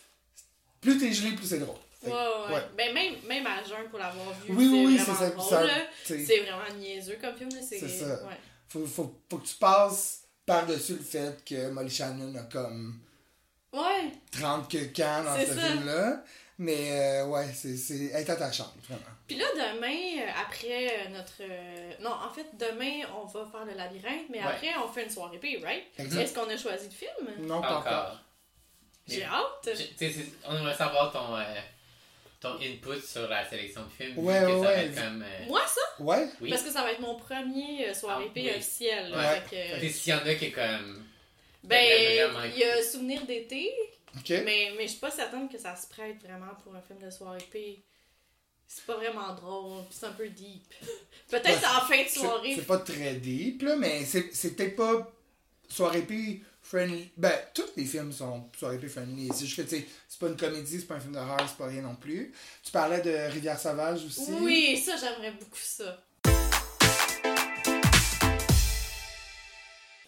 [0.80, 1.76] Plus t'es gelé, plus c'est drôle.
[2.04, 2.62] Ouais, ouais.
[2.78, 5.64] Ben, même, même à jeun pour l'avoir vu, Oui, oui, oui, c'est c'est vraiment ça.
[6.06, 7.60] C'est vraiment niaiseux comme film, là.
[7.68, 8.24] C'est C'est ça.
[8.24, 8.38] Ouais.
[8.70, 13.00] faut, faut, faut que tu passes par-dessus le fait que Molly Shannon a comme...
[13.74, 14.12] Ouais.
[14.32, 16.24] 30 que quand dans ce film-là.
[16.60, 16.90] Mais
[17.22, 19.04] euh, ouais, c'est, c'est, elle est attachante, vraiment.
[19.28, 21.34] Puis là, demain, euh, après euh, notre.
[21.42, 24.44] euh, Non, en fait, demain, on va faire le labyrinthe, mais Ouais.
[24.46, 25.84] après, on fait une soirée P, right?
[26.00, 26.20] Exact.
[26.22, 27.46] Est-ce qu'on a choisi le film?
[27.48, 27.80] Non, Pas encore.
[27.82, 28.20] encore.
[29.08, 29.70] J'ai hâte.
[30.48, 31.44] On aimerait savoir ton, euh,
[32.40, 34.20] ton input sur la sélection de films.
[34.20, 34.92] Ouais, que ouais, ça ouais.
[34.96, 35.22] comme.
[35.24, 36.04] euh, Moi, ça?
[36.04, 36.28] Ouais?
[36.42, 36.50] oui.
[36.52, 38.50] Parce que ça va être mon premier euh, soirée Ah, P oui.
[38.52, 39.10] officiel.
[39.10, 39.80] là, Ouais.
[39.82, 41.04] que- s'il y en a qui est comme.
[41.64, 42.46] Ben, Vraiment.
[42.54, 43.72] il y a Souvenir d'été,
[44.16, 44.30] Ok.
[44.46, 47.10] mais, mais je suis pas certaine que ça se prête vraiment pour un film de
[47.10, 47.84] soirée P.
[48.68, 50.64] C'est pas vraiment drôle, puis c'est un peu deep.
[51.30, 52.54] Peut-être Ouais, en fin de C'est, soirée.
[52.56, 55.12] c'est pas très deep, là, mais c'est, c'est peut-être pas
[55.70, 57.10] soirée P friendly.
[57.16, 59.30] Ben, tous les films sont soirée P friendly.
[59.34, 61.58] C'est juste que, tu sais, c'est pas une comédie, c'est pas un film d'horreur, c'est
[61.58, 62.34] pas rien non plus.
[62.62, 64.34] Tu parlais de Rivière Sauvage aussi.
[64.42, 66.04] Oui, ça, j'aimerais beaucoup ça.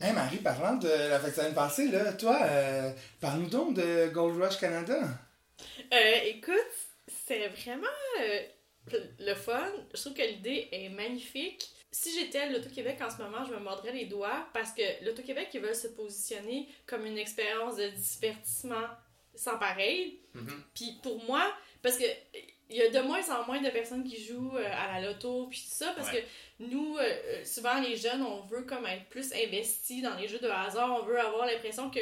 [0.01, 4.09] Hey Marie, parlant de la fête de semaine passée, là, toi, euh, parle-nous donc de
[4.09, 4.99] Gold Rush Canada.
[5.93, 6.55] Euh, écoute,
[7.27, 7.87] c'est vraiment
[8.21, 8.39] euh,
[9.19, 9.71] le fun.
[9.93, 11.69] Je trouve que l'idée est magnifique.
[11.91, 15.49] Si j'étais à l'Auto-Québec en ce moment, je me mordrais les doigts parce que l'Auto-Québec,
[15.53, 18.87] ils veulent se positionner comme une expérience de divertissement
[19.35, 20.19] sans pareil.
[20.33, 20.63] Mhm.
[20.75, 22.03] Puis pour moi, parce que
[22.71, 25.47] il y a de moins en moins de personnes qui jouent euh, à la loto
[25.47, 26.21] puis tout ça parce Ouais.
[26.21, 30.27] que nous euh, euh, souvent les jeunes on veut comme être plus investis dans les
[30.27, 31.99] jeux de hasard, on veut avoir l'impression que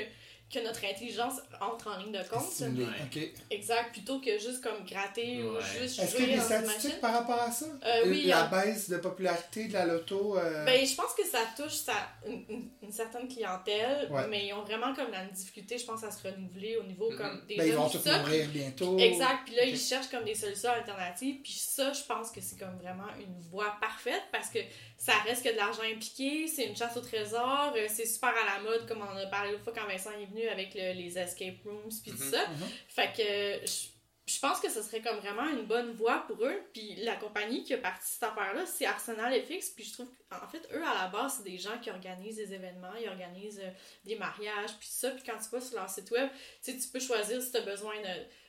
[0.50, 2.42] que notre intelligence entre en ligne de compte.
[2.62, 3.34] Ouais.
[3.52, 6.84] Exact, plutôt que juste comme gratter ou juste Est-ce qu'il y jouer a des statistiques
[6.86, 7.02] machine?
[7.02, 7.66] par rapport à ça?
[7.86, 10.38] Euh, oui, La euh, baisse de popularité de la loto.
[10.38, 11.94] euh, Ben, je pense que ça touche ça,
[12.26, 14.28] une, certaine clientèle, Ouais.
[14.30, 17.44] mais ils ont vraiment comme la difficulté, je pense, à se renouveler au niveau comme
[17.46, 18.98] des ben, ils vont mourir bientôt.
[18.98, 22.58] Exact, puis là, ils cherchent comme des solutions alternatives, puis ça, je pense que c'est
[22.58, 24.60] comme vraiment une voie parfaite parce que
[24.98, 28.58] ça reste que de l'argent impliqué, c'est une chasse au trésor, euh, c'est super à
[28.58, 30.74] la mode, comme on en a parlé l'autre fois quand Vincent est venu venu avec
[30.76, 32.32] le- les escape rooms puis tout Mhm.
[32.32, 32.48] ça.
[32.48, 32.68] Mhm.
[32.88, 33.88] Fait que je,
[34.34, 36.62] je pense que ce serait comme vraiment une bonne voie pour eux.
[36.74, 39.70] Puis la compagnie qui a parti cette affaire-là, c'est Arsenal FX.
[39.70, 42.54] Puis je trouve qu'en fait, eux, à la base, c'est des gens qui organisent des
[42.54, 43.70] événements, ils organisent euh,
[44.06, 45.12] des mariages, puis ça.
[45.12, 46.30] Puis quand tu vas sur leur site web,
[46.64, 47.96] tu tu peux choisir si tu as besoin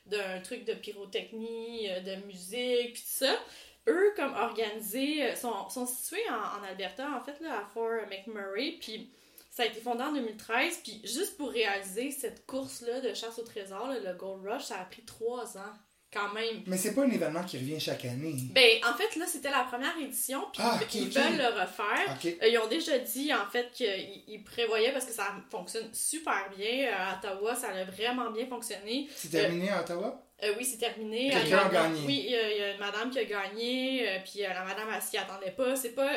[0.05, 3.39] d'un truc de pyrotechnie, euh, de musique, puis tout ça.
[3.87, 8.05] Eux, comme organisés, euh, sont, sont situés en, en Alberta, en fait, là, à Fort
[8.09, 8.77] McMurray.
[8.81, 9.09] Puis
[9.49, 13.43] ça a été fondé en 2013, puis juste pour réaliser cette course-là de chasse au
[13.43, 15.73] trésor, là, le Gold Rush, ça a pris trois ans,
[16.13, 16.63] quand même.
[16.67, 18.35] Mais c'est pas un événement qui revient chaque année.
[18.51, 22.17] Ben, en fait, là, c'était la première édition, puis Ah, ils veulent le refaire.
[22.25, 26.49] Euh, ils ont déjà dit, en fait, qu'ils ils prévoyaient, parce que ça fonctionne super
[26.55, 29.07] bien, euh, à Ottawa, ça a vraiment bien fonctionné.
[29.15, 30.28] C'est terminé à Ottawa?
[30.43, 31.29] Euh, oui, c'est terminé.
[31.31, 31.99] Quelqu'un a gagné.
[32.05, 34.47] Oui, il y, a- il y a une madame qui a gagné, euh, puis euh,
[34.49, 35.75] la madame, elle s'y attendait pas.
[35.75, 36.09] C'est pas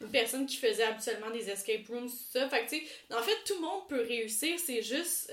[0.00, 2.48] une personne qui faisait habituellement des escape rooms, tout ça.
[2.50, 5.32] Fait que, tu sais, en fait, tout le monde peut réussir, c'est juste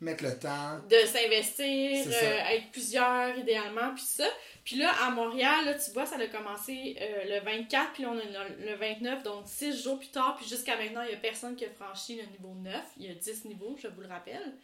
[0.00, 0.80] Mettre le temps.
[0.90, 2.06] de s'investir,
[2.50, 4.26] être plusieurs idéalement, puis ça.
[4.64, 6.96] Puis là, à Montréal, là, tu vois, ça a commencé
[7.28, 10.48] le 24, puis là, on a le, le 29, donc 6 jours plus tard, puis
[10.48, 12.74] jusqu'à maintenant, il y a personne qui a franchi le niveau 9.
[12.98, 14.54] Il y a 10 niveaux, je vous le rappelle.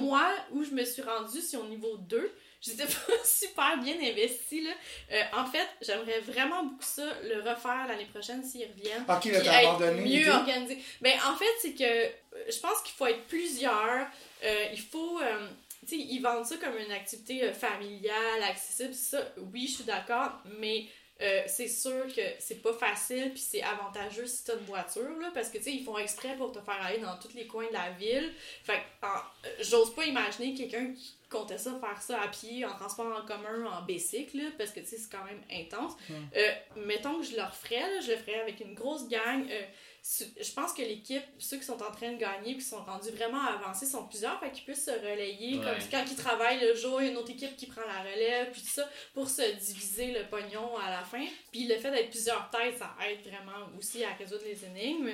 [0.00, 2.30] Moi, où je me suis rendue, c'est au niveau 2.
[2.66, 4.70] J'étais pas super bien investie, là.
[5.12, 9.04] Euh, en fait, j'aimerais vraiment beaucoup ça, le refaire l'année prochaine s'ils reviennent.
[9.08, 10.02] Ok, là, t'as abandonné.
[10.02, 10.78] mieux organisé.
[11.00, 12.08] Ben, en fait, c'est que euh,
[12.50, 14.06] je pense qu'il faut être plusieurs.
[14.44, 15.20] Euh, il faut.
[15.20, 15.46] euh,
[15.88, 19.20] tu sais, ils vendent ça comme une activité familiale, accessible, ça.
[19.52, 20.86] Oui, je suis d'accord, mais.
[21.22, 25.30] euh, c'est sûr que c'est pas facile puis c'est avantageux si t'as une voiture là
[25.32, 27.66] parce que tu sais ils font exprès pour te faire aller dans tous les coins
[27.68, 29.08] de la ville fait euh,
[29.60, 33.66] j'ose pas imaginer quelqu'un qui comptait ça faire ça à pied en transport en commun
[33.66, 35.92] en bicycle là, parce que tu sais c'est quand même intense
[36.36, 36.52] euh,
[36.86, 39.46] mettons que je le referais, là, je le ferais avec une grosse gang.
[39.50, 39.62] euh,
[40.40, 43.40] je pense que l'équipe, ceux qui sont en train de gagner qui sont rendus vraiment
[43.40, 45.58] avancés, sont plusieurs, fait qu'ils puissent se relayer.
[45.58, 45.64] Ouais.
[45.64, 48.08] Comme quand ils travaillent le jour, il y a une autre équipe qui prend la
[48.08, 51.24] relève, puis tout ça, pour se diviser le pognon à la fin.
[51.50, 55.12] Puis le fait d'être plusieurs têtes, ça aide vraiment aussi à résoudre les énigmes.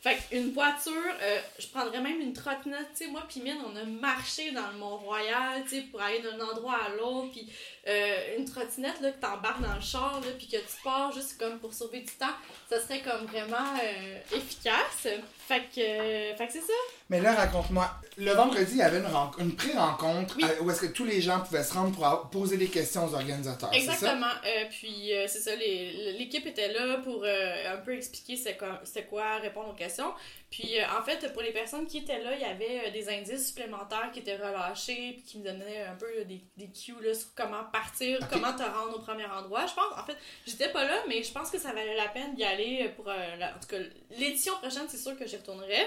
[0.00, 2.88] Fait qu'une voiture, euh, je prendrais même une trottinette.
[2.94, 6.20] Tu sais, moi, puis Mine, on a marché dans le Mont-Royal, tu sais, pour aller
[6.20, 7.32] d'un endroit à l'autre.
[7.32, 7.48] Puis
[7.88, 11.38] euh, une trottinette, là, que t'embarques dans le char, là, puis que tu pars juste
[11.38, 12.34] comme pour sauver du temps,
[12.68, 15.22] ça serait comme vraiment euh, efficace.
[15.46, 16.72] Fait que, euh, fait que c'est ça.
[17.10, 17.90] Mais là, raconte-moi.
[18.16, 19.06] Le vendredi, il y avait une,
[19.38, 20.44] une pré-rencontre Oui.
[20.44, 23.14] euh, où est-ce que tous les gens pouvaient se rendre pour poser des questions aux
[23.14, 23.68] organisateurs.
[23.70, 23.76] Ça?
[23.76, 24.26] Exactement.
[24.46, 28.56] Euh, puis euh, c'est ça, les- l'équipe était là pour euh, un peu expliquer c'est
[28.56, 28.80] quoi,
[29.10, 30.12] quoi, répondre aux questions.
[30.50, 33.08] Puis euh, en fait, pour les personnes qui étaient là, il y avait euh, des
[33.10, 36.94] indices supplémentaires qui étaient relâchés puis qui me donnaient un peu euh, des, des cues
[37.02, 39.66] là, sur comment partir, comment te rendre au premier endroit.
[39.66, 42.34] Je pense, en fait, j'étais pas là, mais je pense que ça valait la peine
[42.34, 43.08] d'y aller pour...
[43.08, 43.78] euh, en tout cas,
[44.16, 45.86] l'édition prochaine, c'est sûr que j'y retournerai.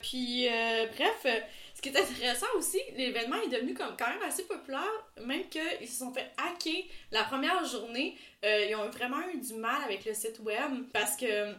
[0.00, 1.40] Puis euh, bref, euh,
[1.74, 4.82] ce qui est intéressant aussi, l'événement est devenu comme quand même assez populaire,
[5.24, 8.16] même qu'ils se sont fait hacker la première journée.
[8.44, 11.52] euh, ils ont vraiment eu du mal avec le site web parce que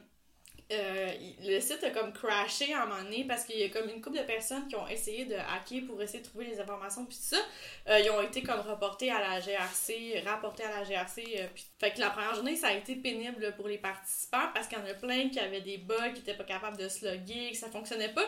[0.71, 3.89] euh, le site a comme crashé à un moment donné parce qu'il y a comme
[3.89, 7.05] une couple de personnes qui ont essayé de hacker pour essayer de trouver les informations
[7.05, 7.41] puis tout ça.
[7.89, 11.23] Euh, ils ont été comme reportés à la GRC, rapportés à la GRC.
[11.37, 14.67] euh, puis- Fait que la première journée, ça a été pénible pour les participants parce
[14.67, 17.05] qu'il y en a plein qui avaient des bugs, qui étaient pas capables de se
[17.05, 18.25] loguer, que ça fonctionnait pas.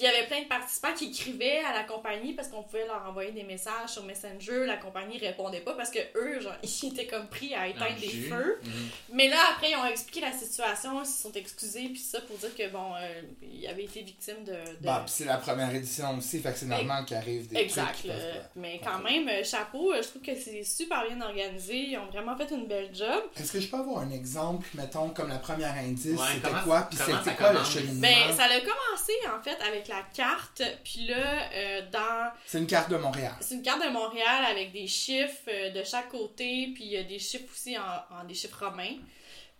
[0.00, 2.86] Puis il y avait plein de participants qui écrivaient à la compagnie parce qu'on pouvait
[2.86, 4.64] leur envoyer des messages sur Messenger.
[4.66, 8.08] La compagnie répondait pas parce que eux, genre, ils étaient comme pris à éteindre des
[8.08, 8.30] jus.
[8.30, 8.58] feux.
[8.64, 8.88] Mhm.
[9.12, 12.38] Mais là, après, ils ont expliqué la situation, ils se sont excusés, puis ça pour
[12.38, 14.52] dire que, bon, euh, il avait été victime de.
[14.52, 17.92] de- Bah, c'est la première édition aussi, fait que c'est normal qu'il arrive des Exact.
[17.98, 18.06] trucs.
[18.10, 21.76] peuvent pas- Mais quand même, euh, chapeau, euh, je trouve que c'est super bien organisé.
[21.76, 23.22] Ils ont vraiment fait une belle job.
[23.38, 26.62] Est-ce que je peux avoir un exemple, mettons, comme la première indice, Ouais, c'était comment-
[26.62, 28.00] quoi, puis c'était quoi le cheminement?
[28.00, 32.30] Ben, ça a commencé en fait avec la carte, puis là, euh, dans.
[32.46, 33.34] C'est une carte de Montréal.
[33.40, 36.96] C'est une carte de Montréal avec des chiffres euh, de chaque côté, puis il y
[36.96, 37.82] a des chiffres aussi en,
[38.20, 38.96] en des chiffres romains.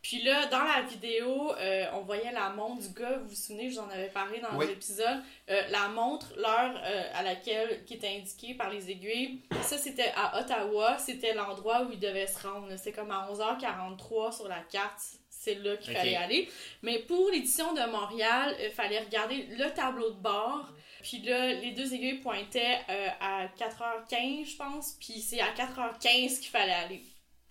[0.03, 3.69] Puis là, dans la vidéo, euh, on voyait la montre du gars, vous vous souvenez,
[3.69, 4.67] je vous en avais parlé dans Oui.
[4.67, 5.21] l'épisode.
[5.51, 10.11] Euh, la montre, l'heure euh, à laquelle, qui était indiquée par les aiguilles, ça c'était
[10.17, 12.69] à Ottawa, c'était l'endroit où il devait se rendre.
[12.79, 15.03] C'était comme à 11h43 sur la carte,
[15.43, 16.49] c'est là qu'il fallait aller.
[16.83, 20.69] Mais pour l'édition de Montréal, il fallait regarder le tableau de bord.
[21.03, 24.97] Puis là, les deux aiguilles pointaient euh, à 4h15, je pense.
[25.01, 27.03] Puis c'est à 4h15 qu'il fallait aller.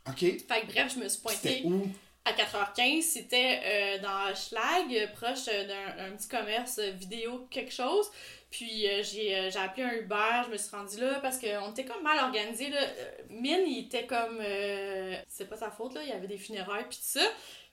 [0.08, 0.20] OK?
[0.20, 1.88] Fait que bref, je me suis pointée où?
[2.26, 3.02] à 4h15.
[3.02, 8.06] C'était euh, dans Schlag, proche d'un un petit commerce vidéo quelque chose.
[8.52, 11.72] Puis euh, j'ai euh, j'ai appelé un Uber, je me suis rendue là parce qu'on
[11.72, 12.68] était comme mal organisé.
[12.74, 12.88] Euh,
[13.30, 14.40] Mine, il était comme.
[14.42, 16.02] euh, c'est pas sa faute, là.
[16.04, 17.26] Il y avait des funérailles, puis tout ça.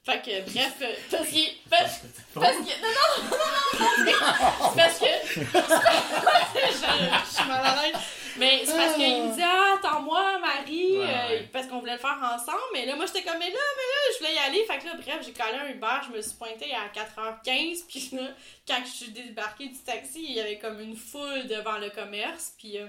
[0.06, 1.48] Fait que, bref, euh, parce qu'il.
[1.68, 2.62] Parce, parce que.
[2.62, 5.42] Non, non, non, non, non, parce que je,
[7.34, 7.96] suis mal à l'aise.
[8.38, 12.18] Mais c'est parce qu'il me dit Ah, attends-moi, Marie, euh, parce qu'on voulait le faire
[12.22, 12.62] ensemble.
[12.72, 14.64] Mais là, moi, j'étais comme Mais là, mais là, je voulais y aller.
[14.64, 17.86] Fait que là, bref, j'ai collé un Uber, je me suis pointée à 4h15.
[17.88, 18.28] Puis là,
[18.68, 22.54] quand je suis débarquée du taxi, il y avait comme une foule devant le commerce.
[22.58, 22.86] Puis euh,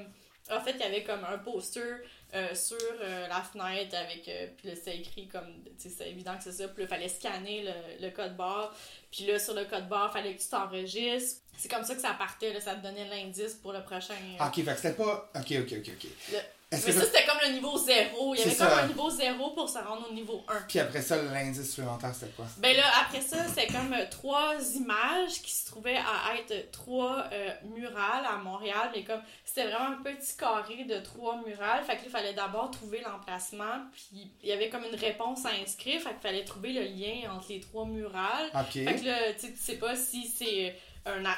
[0.51, 2.03] en fait, il y avait comme un poster.
[2.33, 6.43] Euh, sur euh, la fenêtre avec euh, puis là c'était écrit comme c'est évident que
[6.43, 8.75] c'est ça puis là fallait scanner le, le code barre
[9.11, 12.13] puis là sur le code barre fallait que tu t'enregistres c'est comme ça que ça
[12.13, 15.31] partait là, ça te donnait l'indice pour le prochain euh, Ok, fait que c'était pas.
[15.35, 16.09] Ok, ok, ok, ok.
[16.31, 16.37] Le-
[16.69, 18.35] mais ça, c'était comme le niveau 0.
[18.35, 18.83] Il y avait comme ça.
[18.83, 20.61] un niveau 0 pour se rendre au niveau 1.
[20.67, 22.45] Puis après ça, l'indice supplémentaire, c'était quoi?
[22.57, 27.23] Ben là, après ça, c'est comme euh, trois images qui se trouvaient à être trois
[27.31, 28.91] euh, murales à Montréal.
[28.93, 32.33] Mais comme c'était vraiment un petit carré de trois murales, fait que là, il fallait
[32.33, 33.85] d'abord trouver l'emplacement.
[33.93, 37.31] Puis il y avait comme une réponse à inscrire, fait qu'il fallait trouver le lien
[37.31, 38.49] entre les trois murales.
[38.53, 38.73] Ok.
[38.73, 40.75] Fait que là, tu sais, pas si c'est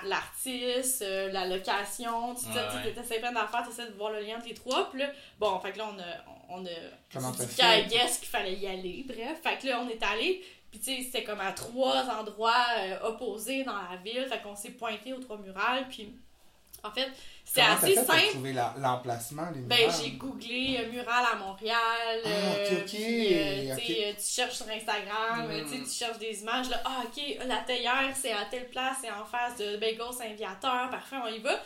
[0.03, 4.11] l'artiste, euh, la location, tu sais, Ouais, tu essaies plein d'affaires, tu essaies de voir
[4.11, 6.69] le lien entre les trois, puis là, bon, fait que là, on a, on a
[7.13, 7.87] Comment dit t'as qu'à fait?
[7.95, 11.01] guess qu'il fallait y aller, bref, fait que là, on est allé, puis tu sais,
[11.03, 15.19] c'était comme à trois endroits euh, opposés dans la ville, fait qu'on s'est pointé aux
[15.19, 16.13] trois murales, puis
[16.83, 17.07] en fait,
[17.43, 18.27] c'est assez fait pour simple.
[18.29, 21.77] trouver la- l'emplacement, les Ben, j'ai googlé euh, mural à Montréal.
[22.25, 25.51] Ah, ok, ok, puis, euh, euh, tu cherches sur Instagram, Mm.
[25.51, 26.69] euh, tu sais, tu cherches des images.
[26.69, 30.89] Là, ah, ok, la théière, c'est à telle place, c'est en face de Bagel Saint-Viateur.
[30.91, 31.59] Parfait, on y va.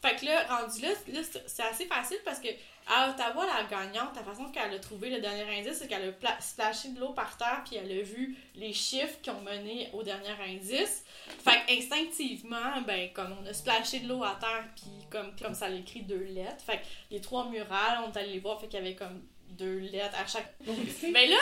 [0.00, 2.48] Fait que là, rendu là, là, c'est assez facile parce que
[2.90, 6.12] à Ottawa, la gagnante, la façon qu'elle a trouvé le dernier indice, c'est qu'elle a
[6.12, 9.90] pla- splashé de l'eau par terre puis elle a vu les chiffres qui ont mené
[9.92, 11.04] au dernier indice.
[11.44, 15.54] Fait que instinctivement, ben, comme on a splashé de l'eau à terre puis comme, comme
[15.54, 16.64] ça l'écrit deux lettres.
[16.64, 19.22] Fait que les trois murales, on est allé les voir, fait qu'il y avait comme
[19.58, 20.54] deux lettres à chaque
[21.12, 21.36] mais là,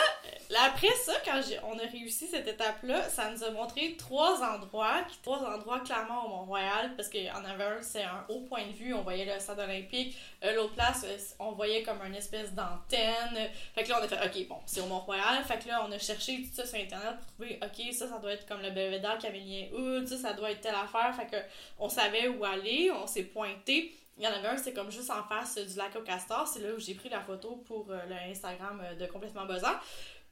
[0.49, 5.01] là, après ça, quand on a réussi cette étape-là, ça nous a montré trois endroits,
[5.21, 8.93] trois endroits clairement au Mont-Royal, parce qu'en avait un, c'est un haut point de vue,
[8.93, 10.17] on voyait le stade olympique.
[10.43, 13.49] Euh, L'autre place, euh, on voyait comme une espèce d'antenne.
[13.75, 15.43] Fait que là, on a fait, OK, bon, c'est au Mont-Royal.
[15.45, 18.17] Fait que là, on a cherché tout ça sur Internet pour trouver, OK, ça, ça
[18.19, 20.75] doit être comme le Belvédère qui avait le lien Hood, ça, ça doit être telle
[20.75, 21.13] affaire.
[21.15, 21.41] Fait que
[21.79, 23.93] on savait où aller, on s'est pointé.
[24.17, 26.47] Il y en avait un, c'est comme juste en face du lac au Castor.
[26.47, 29.75] C'est là où j'ai pris la photo pour euh, le Instagram euh, de Complètement Buzzant.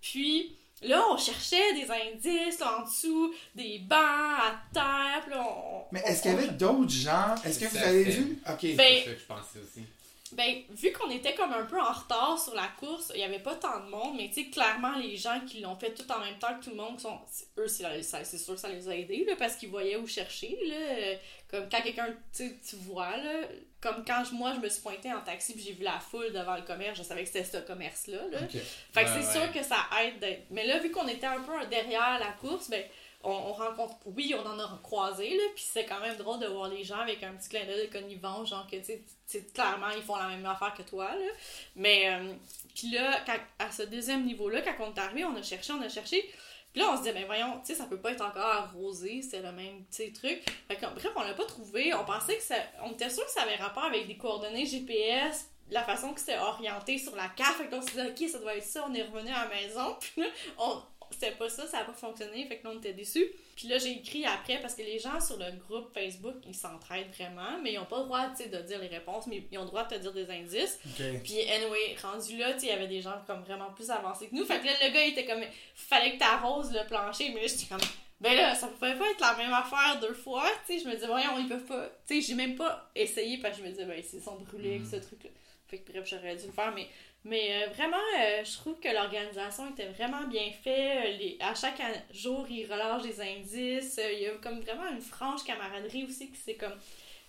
[0.02, 5.22] Puis là, on cherchait des indices là, en dessous, des bancs à terre.
[5.24, 7.36] puis là, on- Mais on- est-ce qu'il y avait d'autres gens?
[7.44, 8.40] Est-ce que C'est vous ça, avez c'est- vu?
[8.50, 8.58] Ok.
[8.62, 9.84] C'est Ben- ça que je pensais aussi.
[10.32, 13.40] Ben, vu qu'on était comme un peu en retard sur la course, il y avait
[13.40, 16.20] pas tant de monde, mais tu sais, clairement, les gens qui l'ont fait tout en
[16.20, 18.90] même temps que tout le monde, sont, c'est- eux, c'est c'est sûr que ça les
[18.90, 21.18] a aidés, là, parce qu'ils voyaient où chercher, là.
[21.50, 22.16] Comme quand quelqu'un, tu
[22.50, 23.44] sais, tu vois, là.
[23.86, 26.34] Comme quand je- moi, je me suis pointée en taxi puis j'ai vu la foule
[26.34, 28.40] devant le commerce, je savais que c'était ce commerce-là, là.
[28.48, 29.46] Fait que Ouais, c'est ouais.
[29.46, 30.46] sûr que ça aide d'être.
[30.50, 32.84] Mais là, vu qu'on était un peu derrière la course, ben,
[33.24, 33.96] on, on rencontre.
[34.06, 37.00] Oui, on en a croisé, là, puis c'est quand même drôle de voir les gens
[37.00, 38.94] avec un petit clin d'œil de connivence, genre que, tu
[39.28, 41.32] sais, clairement, ils font la même affaire que toi, là.
[41.76, 42.34] Mais, euh,
[42.76, 45.82] puis là, quand- à ce deuxième niveau-là, quand on est arrivé, on a cherché, on
[45.82, 46.28] a cherché.
[46.76, 49.22] Puis là, on se disait, ben voyons, tu sais, ça peut pas être encore arrosé,
[49.22, 50.44] c'est le même, tu truc.
[50.68, 51.94] Fait que, bref, on l'a pas trouvé.
[51.94, 52.56] On pensait que ça.
[52.84, 56.38] On était sûr que ça avait rapport avec des coordonnées GPS, la façon que c'était
[56.38, 57.56] orienté sur la carte.
[57.56, 58.86] Fait que on se disait, ok, ça doit être ça.
[58.90, 59.96] On est revenu à la maison.
[60.02, 60.82] Puis là, on.
[61.12, 63.26] C'était pas ça, ça a pas fonctionné, fait que là on était déçus.
[63.56, 67.14] Puis là j'ai écrit après parce que les gens sur le groupe Facebook ils s'entraident
[67.14, 69.58] vraiment, mais ils ont pas le droit tu sais, de dire les réponses, mais ils
[69.58, 70.80] ont le droit de te dire des indices.
[71.24, 74.28] Puis anyway, rendu là, tu sais, il y avait des gens comme vraiment plus avancés
[74.28, 74.46] que nous.
[74.46, 75.42] Fait que là, le gars, il était comme,
[75.76, 77.30] fallait que t'arroses le plancher.
[77.30, 77.88] Mais là, j'étais comme,
[78.22, 80.50] ben là, ça pouvait pas être la même affaire deux fois.
[80.66, 81.90] Tu sais, je me disais, voyons, ils peuvent pas.
[82.08, 84.76] Tu sais, j'ai même pas essayé parce que je me disais, ben, ils sont brûlés
[84.76, 85.30] avec ce truc-là.
[85.68, 86.74] Fait que bref, j'aurais dû le faire.
[86.74, 86.88] Mais,
[87.26, 91.18] mais euh, vraiment, euh, je trouve que l'organisation était vraiment bien faite.
[91.20, 91.82] Les, à chaque
[92.14, 93.98] jour, ils relâchent des indices.
[93.98, 96.78] Euh, Il y a comme vraiment une franche camaraderie aussi qui s'est comme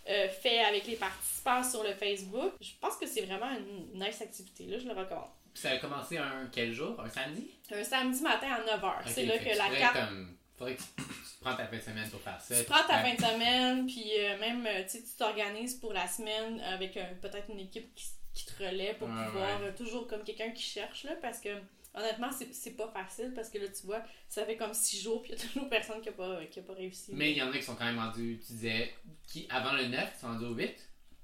[0.09, 2.52] euh, fait avec les participants sur le Facebook.
[2.61, 5.30] Je pense que c'est vraiment une nice activité, là, je le recommande.
[5.54, 7.00] Puis ça a commencé un quel jour?
[7.00, 7.50] Un samedi?
[7.72, 8.92] Un samedi matin à 9h.
[9.06, 9.94] c'est là que tu la carte.
[9.94, 12.56] Comme, faudrait que tu, tu prends ta fin de semaine pour faire ça.
[12.56, 16.61] Tu prends ta fin de semaine, puis euh, même, euh, tu t'organises pour la semaine
[16.61, 18.06] avec euh, peut-être une équipe qui,
[18.37, 19.68] qui te relaie pour pouvoir, ouais.
[19.68, 21.49] euh, toujours comme quelqu'un qui cherche, là, parce que
[21.94, 25.33] honnêtement, c'est pas facile, parce que là, tu vois, ça fait comme six jours, puis
[25.33, 27.12] il y a toujours personne qui a pas, qui a pas réussi.
[27.14, 28.92] Mais il y en a qui sont quand même rendus, tu disais,
[29.27, 30.66] qui avant le 9, qui sont rendus au 8.
[30.66, 30.77] Puis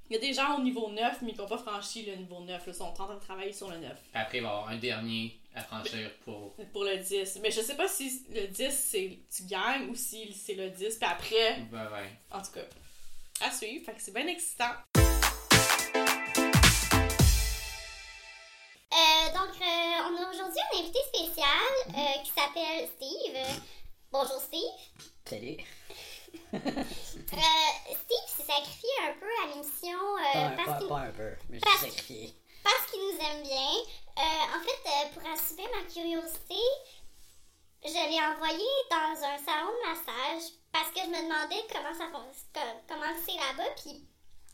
[0.08, 2.40] Il y a des gens au niveau 9, mais qui n'ont pas franchi le niveau
[2.40, 3.92] 9, là, ils sont en train de travailler sur le 9.
[4.14, 6.54] après, il va y avoir un dernier à franchir pour.
[6.72, 7.40] Pour le 10.
[7.42, 10.96] Mais je sais pas si le 10, c'est tu gagnes ou si c'est le 10,
[10.96, 12.10] puis après, Ouais, ouais.
[12.30, 12.64] En tout cas,
[13.42, 13.84] à suivre.
[13.84, 14.72] Fait que c'est bien excitant.
[19.34, 23.62] Donc, euh, on a aujourd'hui un invité spécial euh, qui s'appelle Steve.
[24.10, 24.72] Bonjour Steve.
[25.26, 25.56] Salut.
[26.54, 26.58] Euh,
[27.86, 29.98] Steve, s'est sacrifié un peu à l'émission
[30.56, 32.34] parce pas, un peu, mais je parce- suis sacrifié.
[32.62, 33.70] parce qu'il nous aime bien.
[34.16, 36.60] En fait, pour assurer ma curiosité,
[37.84, 42.08] je l'ai envoyé dans un salon de massage parce que je me demandais comment ça
[42.88, 43.70] comment c'est là-bas.
[43.82, 44.06] Puis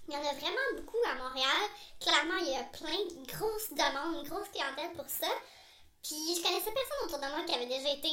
[0.09, 1.63] il y en a vraiment beaucoup à Montréal.
[2.01, 5.29] Clairement, il y a plein de grosses demandes, une grosse clientèle pour ça.
[6.03, 8.09] Puis je connaissais personne autour de moi qui avait déjà été.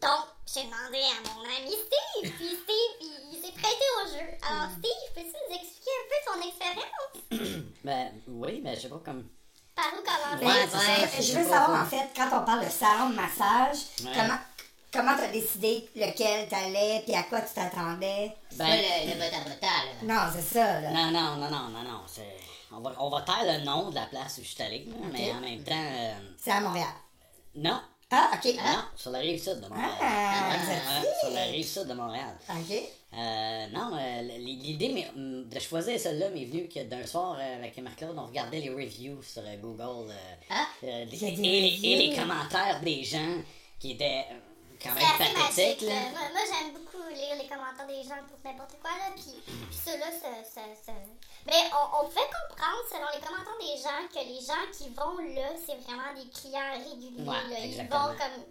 [0.00, 2.32] Donc, j'ai demandé à mon ami Steve.
[2.36, 4.26] Puis Steve, il, il s'est prêté au jeu.
[4.48, 7.64] Alors, Steve, peux-tu nous expliquer un peu ton expérience?
[7.84, 9.28] Ben, oui, mais je sais pas comme.
[9.76, 10.44] Par où commencer?
[10.46, 13.78] Ouais, Ben, ça, je veux savoir, en fait, quand on parle de salon de massage,
[14.04, 14.12] Ouais.
[14.14, 14.38] comment
[14.94, 18.32] comment t'as décidé lequel t'allais, puis à quoi tu t'attendais?
[18.56, 20.02] Ben, Pas le, le bota-bota, là.
[20.04, 20.90] Non, c'est ça, là.
[20.90, 22.00] Non, non, non, non, non, non.
[22.06, 22.22] c'est-
[22.72, 25.30] On va, on va taire le nom de la place où je suis allé, mais
[25.32, 25.74] en même temps.
[25.74, 26.88] euh, C'est à Montréal.
[27.56, 27.80] non,
[28.10, 28.54] Ah, ok.
[28.56, 29.90] non, sur la rive sud de Montréal.
[30.00, 30.82] Ah, exotique.
[30.88, 32.36] ouais, sur la rive sud de Montréal.
[32.50, 32.76] Ok.
[33.16, 38.16] Euh, non, euh, l'idée de choisir celle-là m'est venue que d'un soir euh, avec Marc-Claude,
[38.18, 42.20] on regardait les reviews sur euh, Google euh, Ah, euh, et, les- et les reviews.
[42.20, 43.36] commentaires des gens
[43.78, 44.34] qui étaient euh,
[44.84, 45.80] quand C'est même magique.
[45.82, 46.00] là.
[46.12, 48.90] Moi, moi, j'aime beaucoup lire les commentaires des gens pour n'importe quoi.
[48.92, 50.92] Là, puis, puis ceux-là, ça, ça, ça-
[51.46, 55.18] Mais on, on pouvait comprendre, selon les commentaires des gens, que les gens qui vont
[55.34, 57.24] là, c'est vraiment des clients réguliers.
[57.24, 57.58] Ouais, là.
[57.64, 58.44] Ils vont comme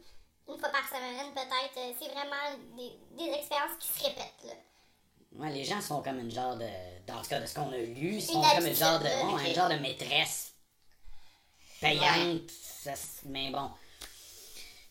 [0.56, 1.78] une fois par semaine, peut-être.
[1.78, 4.43] Euh, C'est vraiment des, des expériences qui se répètent.
[4.46, 4.54] Là.
[5.38, 6.67] Ouais, les gens sont comme une genre de.
[7.08, 9.54] Dans le cas de ce qu'on a lu, sont Une comme une genre de.
[9.54, 10.52] genre de maîtresse
[11.82, 12.50] payante.
[12.50, 12.91] ça
[13.26, 13.69] mais bon.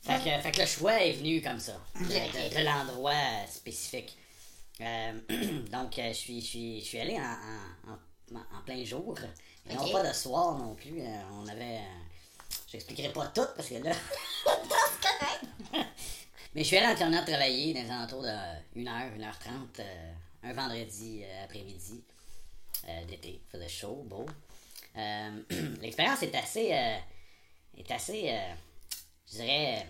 [0.02, 3.14] Fait que, fait que le choix est venu comme ça, de, de- de l'endroit
[3.48, 4.16] spécifique.
[4.80, 5.12] Euh,
[5.70, 9.16] donc, euh, je suis, je suis, je suis allé en, en, en, plein jour.
[9.70, 9.92] Et non Ok.
[9.92, 11.00] pas de soir non plus.
[11.00, 11.78] euh, on avait.
[12.70, 13.92] J'expliquerai pas tout parce que là.
[16.54, 18.28] Mais je suis allé en terminant de travailler dans les alentours de
[18.76, 20.12] 1h, 1h30, euh,
[20.42, 22.02] un vendredi après-midi
[22.88, 23.40] euh, d'été.
[23.46, 24.26] Il faisait chaud, beau.
[25.80, 26.66] L'expérience est assez,
[27.78, 28.38] est assez,
[29.32, 29.86] je dirais,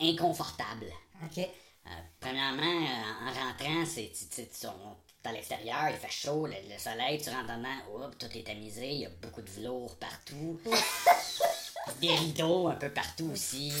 [0.00, 0.86] euh, inconfortable.
[1.24, 1.38] Ok.
[1.38, 6.10] Euh, premièrement, euh, en rentrant, c'est tu- tu- tu- on- t'es à l'extérieur, il fait
[6.10, 9.42] chaud, le, le soleil, tu rentres dedans, oups, tout est tamisé, il y a beaucoup
[9.42, 10.60] de velours partout.
[12.00, 13.72] Des rideaux un peu partout aussi.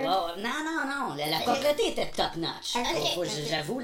[0.00, 2.76] Oh, non, non, non, la, la propreté était top notch.
[2.76, 3.30] Ok, Faut- faut- ok.
[3.48, 3.80] J'avoue,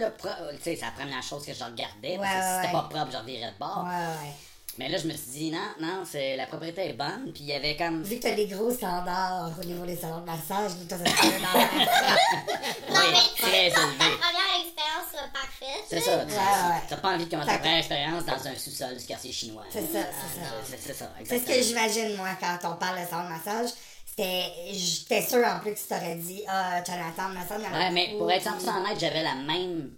[0.63, 2.73] c'est la première chose que je regardais, Ouais, parce que si c'était ouais.
[2.83, 3.85] pas propre, je revirais de bord.
[3.85, 3.91] Ouais,
[4.27, 4.35] ouais.
[4.79, 7.47] Mais là, je me suis dit, non, non, c'est, la propriété est bonne, puis il
[7.47, 8.03] y avait comme.
[8.05, 10.99] Vu que t'as des gros standards au niveau des salons de massage, se fait dans
[10.99, 11.65] la
[12.95, 13.73] Non, Oui, mais très élevé.
[13.99, 15.85] ta première expérience euh, parfaite.
[15.89, 16.17] C'est ça.
[16.19, 16.83] Ouais, ouais.
[16.89, 19.65] T'as pas envie de commencer ta première expérience dans un sous-sol du quartier chinois.
[19.71, 20.77] C'est ça, c'est ça.
[20.87, 23.71] C'est ça, C'est ce que j'imagine, moi, quand on parle de salon de massage.
[24.07, 24.45] C'était.
[24.73, 27.61] J'étais sûre en plus que tu t'aurais dit, ah, Jonathan, me semble.
[27.61, 29.91] il y en a Ouais, mais pour être 100% honnête, j'avais la même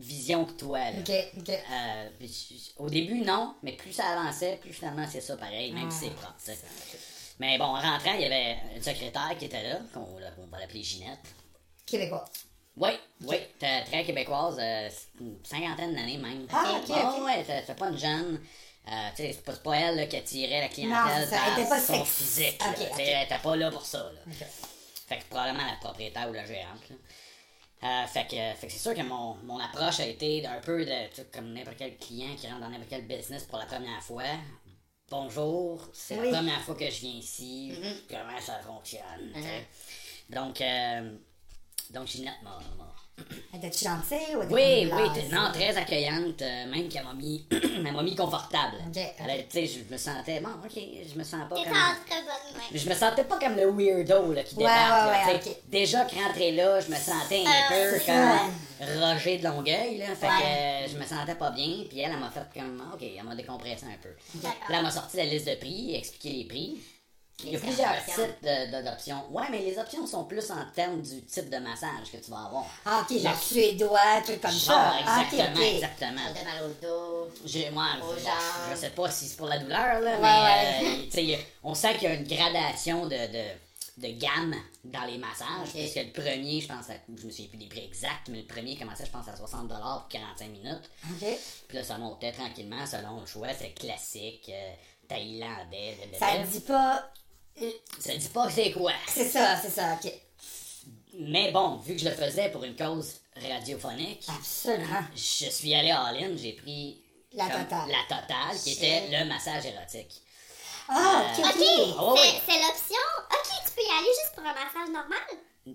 [0.00, 0.78] vision que toi.
[0.78, 0.98] Là.
[1.08, 2.08] Euh,
[2.78, 6.10] au début, non, mais plus ça avançait, plus finalement c'est ça pareil, même si c'est
[6.14, 6.34] propre.
[6.38, 6.58] tu sais.
[7.40, 10.58] Mais bon, en rentrant, il y avait une secrétaire qui était là, qu'on on va
[10.58, 11.20] l'appeler Ginette.
[11.86, 12.24] Québécois.
[12.76, 12.90] Oui,
[13.22, 14.88] oui, t'es très québécoise, euh,
[15.20, 16.46] une cinquantaine d'années même.
[16.52, 17.24] Ah, ok, ok.
[17.24, 18.40] ouais, t'es pas une jeune.
[18.90, 21.36] Euh, tu sais, c'est pas, c'est pas elle là, qui attirait la Non, clientèle c'est
[21.36, 22.58] ça, était par pas son physique.
[22.98, 23.98] Elle était pas là pour ça.
[23.98, 24.32] Là.
[25.08, 26.88] Fait que probablement la propriétaire ou la gérante.
[26.88, 26.96] là.
[27.82, 30.84] Euh, fait que, fait que c'est sûr que mon, mon approche a été un peu
[30.84, 34.24] de, comme n'importe quel client qui rentre dans n'importe quel business pour la première fois.
[35.10, 36.30] Bonjour, c'est Oui.
[36.30, 37.72] la première fois que je viens ici.
[38.10, 39.32] Comment ça fonctionne?
[39.34, 39.66] sais?
[40.28, 41.16] Donc, euh,
[41.90, 42.58] donc Ginette m'a-
[43.18, 47.44] m'a, Étais-tu gentille ou oui, était oui, non, très accueillante, euh, même qu'elle m'a mis,
[47.50, 48.76] elle m'a mis confortable.
[48.86, 50.72] Ok, Elle Tu sais, je me sentais, bon, ok,
[51.12, 51.72] je me sens pas T'es comme...
[51.72, 52.62] en très bonne main.
[52.74, 55.06] Je me sentais pas comme le weirdo là, qui Ouais, débarque.
[55.06, 55.50] ouais, là, ouais, tu sais.
[55.50, 55.56] ok.
[55.68, 59.98] Déjà que rentré là, je me sentais un Euh, peu c'est comme Roger de Longueuil.
[59.98, 60.32] Là, fait Ouais.
[60.38, 61.84] que euh, je me sentais pas bien.
[61.88, 64.10] Puis elle, elle m'a fait comme, ok, elle m'a décompressé un peu.
[64.30, 66.78] Puis là, elle m'a sorti la liste de prix, expliqué les prix.
[67.44, 68.46] Il y a plusieurs types
[68.84, 69.22] d'options.
[69.30, 72.46] Ouais, mais les options sont plus en termes du type de massage que tu vas
[72.46, 72.64] avoir.
[72.84, 74.72] Ah, ok, genre suédois, truc comme ça.
[74.72, 76.20] Genre, Ah, ok, exactement, exactement.
[76.34, 77.28] T'as mal au dos.
[77.44, 78.32] J'ai, moi, Aux je, jambes.
[78.72, 80.20] je sais pas si c'est pour la douleur, là, Ouais,
[80.82, 84.04] mais euh, tu sais, y a- on sent qu'il y a une gradation de, de,
[84.08, 85.72] de gamme dans les massages.
[85.72, 88.38] Parce que le premier, je pense, à- je me souviens plus des prix exacts, mais
[88.38, 89.68] le premier commençait, je pense, à 60$
[90.00, 90.90] pour 45 minutes.
[91.08, 91.28] Ok.
[91.68, 93.48] Puis là, ça montait tranquillement selon le choix.
[93.56, 94.72] C'est classique, euh,
[95.08, 95.96] thaïlandais.
[96.18, 97.08] Ça dit pas.
[97.98, 98.92] Ça dit pas c'est quoi.
[99.08, 100.12] C'est ça, c'est ça, ok.
[101.20, 105.00] Mais bon, vu que je le faisais pour une cause radiophonique, Absolument.
[105.14, 106.98] je suis allé all-in, j'ai pris
[107.32, 107.88] La totale.
[107.88, 110.22] la totale, qui était le massage érotique.
[110.88, 111.54] Ah, ok, Ok, ok.
[111.54, 112.42] Ah c'est ouais.
[112.46, 113.06] c'est l'option.
[113.30, 115.18] Ok, tu peux y aller juste pour un massage normal.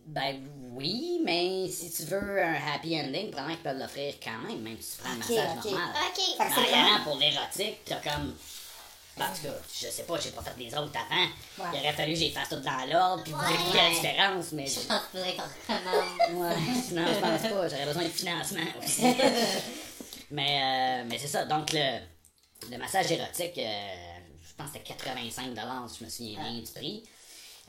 [0.07, 4.61] Ben oui, mais si tu veux un happy ending, probablement qu'ils peuvent l'offrir quand même,
[4.61, 5.65] même si tu prends un Ok, massage ok.
[5.71, 5.89] normal.
[6.07, 6.23] Ok.
[6.25, 7.03] Fait que En c'est vraiment...
[7.03, 8.35] pour l'érotique, t'as comme.
[9.15, 11.21] En tout cas, je sais pas, j'ai pas fait des autres avant.
[11.71, 11.77] Ouais.
[11.77, 13.53] Il aurait fallu que j'y fasse tout dans l'ordre, puis vous Ouais.
[13.53, 14.65] expliquer la différence, mais.
[14.67, 15.73] Je pense qu'on.
[16.41, 16.55] Ouais,
[16.93, 17.67] non, je pense pas.
[17.69, 19.03] J'aurais besoin de financement aussi.
[20.31, 20.61] mais
[21.03, 21.45] euh, mais c'est ça.
[21.45, 21.99] Donc, le,
[22.71, 23.93] le massage érotique, euh,
[24.47, 25.53] je pense que c'était 85
[25.89, 27.03] si je me souviens bien du prix.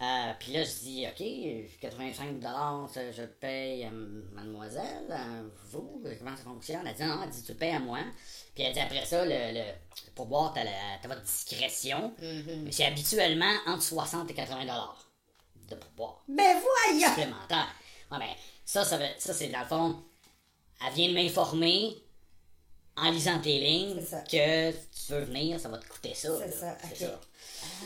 [0.04, 2.42] Euh, puis là, je dis, OK, 85
[2.92, 5.24] ça, je paye à m- mademoiselle, à
[5.70, 6.86] vous, comment ça fonctionne?
[6.86, 8.00] Elle dit, non, elle dit, tu payes à moi.
[8.54, 9.62] Puis elle dit, après ça, le, le,
[10.14, 12.12] pour boire, t'as, votre discrétion.
[12.64, 14.64] Mais c'est habituellement entre 60 et 80
[15.70, 17.08] de pourboire Ben voyons!
[17.08, 17.68] supplémentaire.
[18.10, 18.28] Ouais, ben,
[18.66, 20.02] ça, ça, veut- ça c'est dans le fond,
[20.86, 21.96] elle vient de m'informer
[22.96, 23.96] en lisant tes lignes
[24.30, 26.28] que tu veux venir, ça va te coûter ça.
[26.38, 26.52] C'est là.
[26.52, 27.20] ça, C'est ça.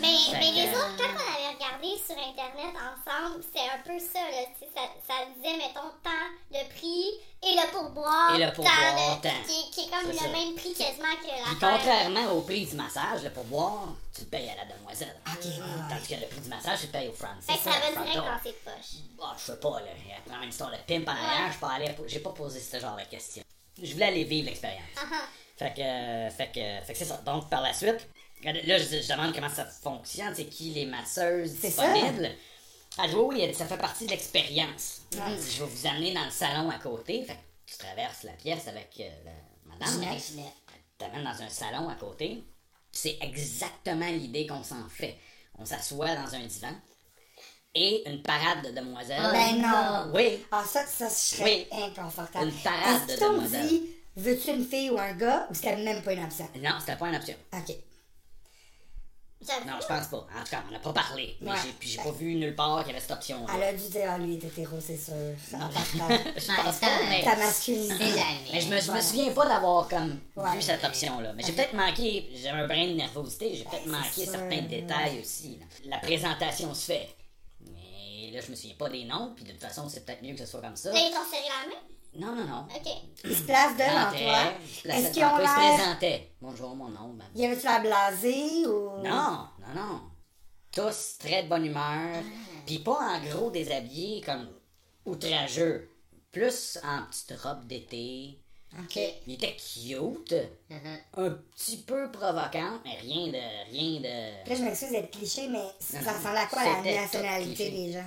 [0.01, 4.21] Mais, mais les autres, quand on avait regardé sur Internet ensemble, c'est un peu ça,
[4.21, 4.45] là.
[4.61, 8.35] Ça, ça disait, mettons, tant le prix et le pourboire.
[8.35, 9.29] Et le pourboire, tant.
[9.47, 10.29] Qui, qui est comme le ça.
[10.29, 14.27] même prix quasiment que la Puis contrairement au prix du massage, le pourboire, tu le
[14.29, 15.17] payes à la demoiselle.
[15.27, 17.47] Ok, ouais, Tandis que le prix du massage, tu le payes au Francis.
[17.47, 19.03] Fait que ça va direct dans ses poches.
[19.23, 19.87] Ah, je sais pas, là.
[19.97, 21.53] Il y a une histoire de pimp en arrière.
[21.53, 23.43] Je J'ai pas posé ce genre de questions.
[23.81, 24.83] Je voulais aller vivre l'expérience.
[24.97, 25.17] Ah, ah.
[25.57, 27.17] Fait que, euh, fait que, fait que c'est ça.
[27.19, 28.09] Donc, par la suite,
[28.45, 31.93] là, je, je demande comment ça fonctionne, c'est qui les masseuses C'est ça.
[31.93, 32.31] disponibles?
[33.03, 35.03] Elle dit, oui, ça fait partie de l'expérience.
[35.13, 37.23] Je vais vous amener dans le salon à côté.
[37.25, 37.39] Fait que
[37.73, 40.19] tu traverses la pièce avec euh, la madame.
[40.19, 40.53] Ginette,
[40.97, 42.43] t'amènes dans un salon à côté.
[42.91, 45.17] C'est exactement l'idée qu'on s'en fait.
[45.59, 46.73] On s'assoit dans un divan
[47.75, 49.21] et une parade de demoiselles.
[49.33, 50.11] Ben non!
[50.15, 51.83] Oui, Ah, ça, ça, je serais Oui.
[51.83, 52.47] inconfortable.
[52.47, 53.69] Une parade de demoiselles.
[53.69, 53.83] dit,
[54.17, 56.49] veux-tu une fille ou un gars, ou c'était même pas une option?
[56.61, 57.35] non, c'était pas une option.
[57.53, 57.77] Ok.
[59.41, 60.17] Non, je pense pas.
[60.17, 61.37] En tout cas, on n'a pas parlé.
[61.41, 61.57] Mais Ouais.
[61.65, 63.53] j'ai, puis j'ai pas vu nulle part qu'il y avait cette option-là.
[63.57, 65.15] Elle a dû dire, ah, lui, il est hétéro, c'est sûr.
[65.53, 65.57] Je
[66.57, 68.05] pense pas, mais, Ta masculinité.
[68.53, 70.57] Mais je me, je me souviens pas d'avoir comme Ouais.
[70.57, 71.33] vu cette option-là.
[71.35, 74.61] Mais j'ai peut-être manqué, j'ai un brin de nervosité, j'ai peut-être manqué sûr, certains ouais.
[74.63, 75.59] détails aussi.
[75.61, 75.67] là.
[75.85, 77.09] La présentation se fait.
[77.61, 80.33] Mais là, je me souviens pas des noms, puis de toute façon, c'est peut-être mieux
[80.35, 80.93] que ce soit comme ça.
[80.93, 81.81] Là, ils t'ont serré la main?
[82.15, 82.67] Non, non, non.
[82.75, 82.91] Ok.
[83.25, 84.53] Ils se placent devant Présentait, toi.
[84.85, 85.75] il Est-ce qu'ils ont il se l'air.
[85.77, 86.33] présentait.
[86.41, 87.15] Bonjour, mon nom.
[87.15, 89.03] ben, Y avait-tu la blasée ou?
[89.03, 90.01] Non, non, non.
[90.73, 92.23] Tous très de bonne humeur.
[92.67, 94.49] Puis pas en gros déshabillés comme
[95.07, 95.91] outrageux.
[96.33, 98.39] Plus en petite robe d'été.
[98.79, 98.99] Ok.
[99.27, 100.35] Il était cute.
[101.17, 103.71] Un petit peu provocant, mais rien de.
[103.73, 104.49] rien de.
[104.49, 108.05] Là, je m'excuse d'être cliché, mais ça ressemble à quoi la nationalité des gens?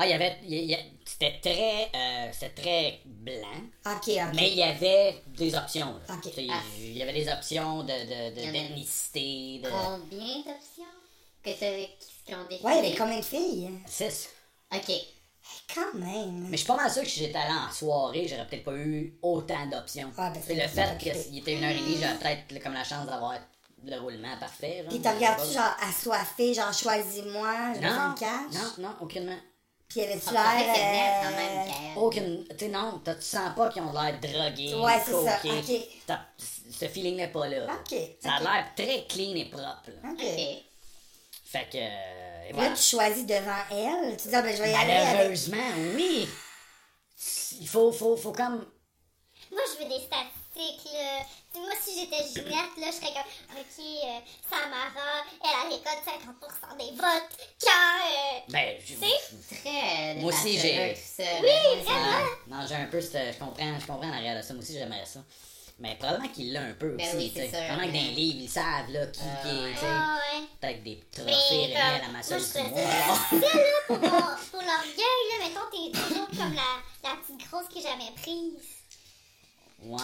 [0.00, 0.36] Ah, il y avait.
[0.44, 1.90] il y a- C'était très.
[1.94, 3.62] euh, C'était très blanc.
[3.86, 4.34] Ok, ok.
[4.34, 5.94] Mais il y avait des options.
[6.06, 6.14] là.
[6.14, 6.22] Ok.
[6.22, 6.60] Tu sais, Ah.
[6.78, 9.68] Il y avait des options de, de, de- Il y en a- d'ethnicité, de.
[9.70, 10.84] Combien d'options
[11.42, 11.88] que t'as-
[12.26, 12.64] qui ont défini?
[12.66, 13.70] Ouais, il y avait combien de filles?
[13.86, 14.28] Six.
[14.74, 14.92] Ok.
[15.74, 16.42] Quand même.
[16.50, 18.74] Mais je suis pas mal sûr que si j'étais allé en soirée, j'aurais peut-être pas
[18.74, 20.12] eu autant d'options.
[20.18, 22.74] Ah, ben, c'est le fait qu'il était une heure et demie, j'aurais peut-être là, comme
[22.74, 23.34] la chance d'avoir
[23.82, 24.80] le roulement parfait.
[24.82, 24.88] genre.
[24.90, 28.52] Puis t'as regardé genre assoiffé, genre choisis-moi, je Non, me cache?
[28.78, 29.38] non, non, aucunement.
[29.88, 31.30] Puis y avait-tu l'air.
[31.30, 32.00] même, euh.
[32.00, 32.44] Aucune.
[32.50, 34.74] Tu sais, non, t'as- tu sens pas qu'ils ont l'air drogués.
[34.74, 35.58] Ouais, c'est ça, coqués.
[35.58, 35.98] ok.
[36.06, 37.66] T'as- Ce feeling n'est pas là.
[37.74, 39.90] Ok, Ça a l'air très clean et propre.
[40.02, 40.10] là.
[40.12, 40.20] Ok.
[40.22, 40.64] Ok.
[41.46, 41.78] Fait que.
[41.78, 42.70] euh, Là, voilà.
[42.76, 44.16] tu choisis devant elle.
[44.18, 45.16] Tu dis, ah, ben, je vais y aller avec.
[45.16, 46.28] Malheureusement, oui.
[47.60, 48.66] Il faut, faut, faut comme.
[49.50, 51.20] Moi, je veux des statistiques, là.
[51.52, 54.18] Sais, moi, si j'étais Ginette, là, je serais comme, OK, euh,
[54.50, 57.48] Samara, elle, elle récolte 50% des votes.
[57.62, 57.70] Quand,
[58.04, 62.26] euh, Ben, je- Très Moi aussi, j'ai- tout ça, Oui, vraiment.
[62.48, 63.34] Non, j'ai un peu cette.
[63.34, 64.52] Je comprends, je comprends en arrière de ça.
[64.54, 65.20] Moi aussi, j'aimerais ça.
[65.80, 67.16] Mais probablement qu'il l'a un peu Ben aussi.
[67.16, 67.48] oui, tu sais.
[67.50, 69.72] c'est sûr, Probablement que dans les livres, ils savent là, qui, qui est.
[69.74, 70.44] tu sais, ah, ouais.
[70.60, 73.14] Peut-être des Mais, trophées remis à la comme, masseuse moi, du je mois.
[73.14, 77.48] faisais ça, là, pour, mon- pour l'orgueil, là, mettons, t'es toujours comme la, la petite
[77.48, 78.66] grosse qui est jamais prise.
[79.84, 79.98] Ouais.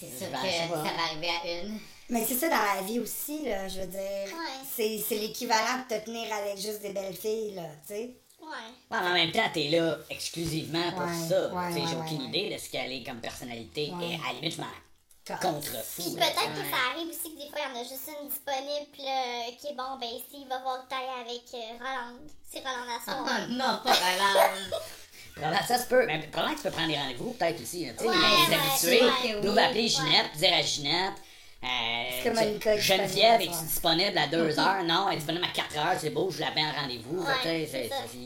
[0.00, 1.78] C'est sûr Ben, que ça va arriver à une.
[2.08, 4.00] Mais c'est ça dans la vie aussi, là, je veux dire.
[4.00, 4.64] Ouais.
[4.76, 8.14] C'est, c'est l'équivalent de te tenir avec juste des belles filles, là, tu sais.
[8.40, 8.46] Ouais.
[8.92, 11.48] Ouais, mais en même temps, t'es là exclusivement pour Ouais, ça.
[11.52, 13.90] ouais, Tu sais, j'ai ouais, aucune ouais, idée de ce qu'elle est comme personnalité.
[13.98, 14.10] Ouais.
[14.10, 16.02] Et à la limite, je m'en contrefous.
[16.02, 18.28] Puis peut-être que ça arrive aussi que des fois, il y en a juste une
[18.28, 18.86] disponible,
[19.58, 22.18] qui est bon, ben, s'il va voir le taille avec euh, Roland.
[22.48, 23.48] C'est Roland Oh Asson.
[23.48, 24.52] non, pas Roland.
[25.36, 26.04] Probablement, ça se peut.
[26.06, 27.86] Mais probablement que tu peux prendre des rendez-vous, peut-être aussi.
[27.98, 29.40] Tu sais, les habitués.
[29.42, 31.14] Nous appeler Ginette, dire à Ginette.
[31.64, 33.64] Euh, Geneviève disponible, est ouais.
[33.64, 34.84] disponible à 2 heures.
[34.84, 35.98] Non, elle est disponible à 4 heures.
[35.98, 37.24] C'est beau, je l'appelle en rendez-vous.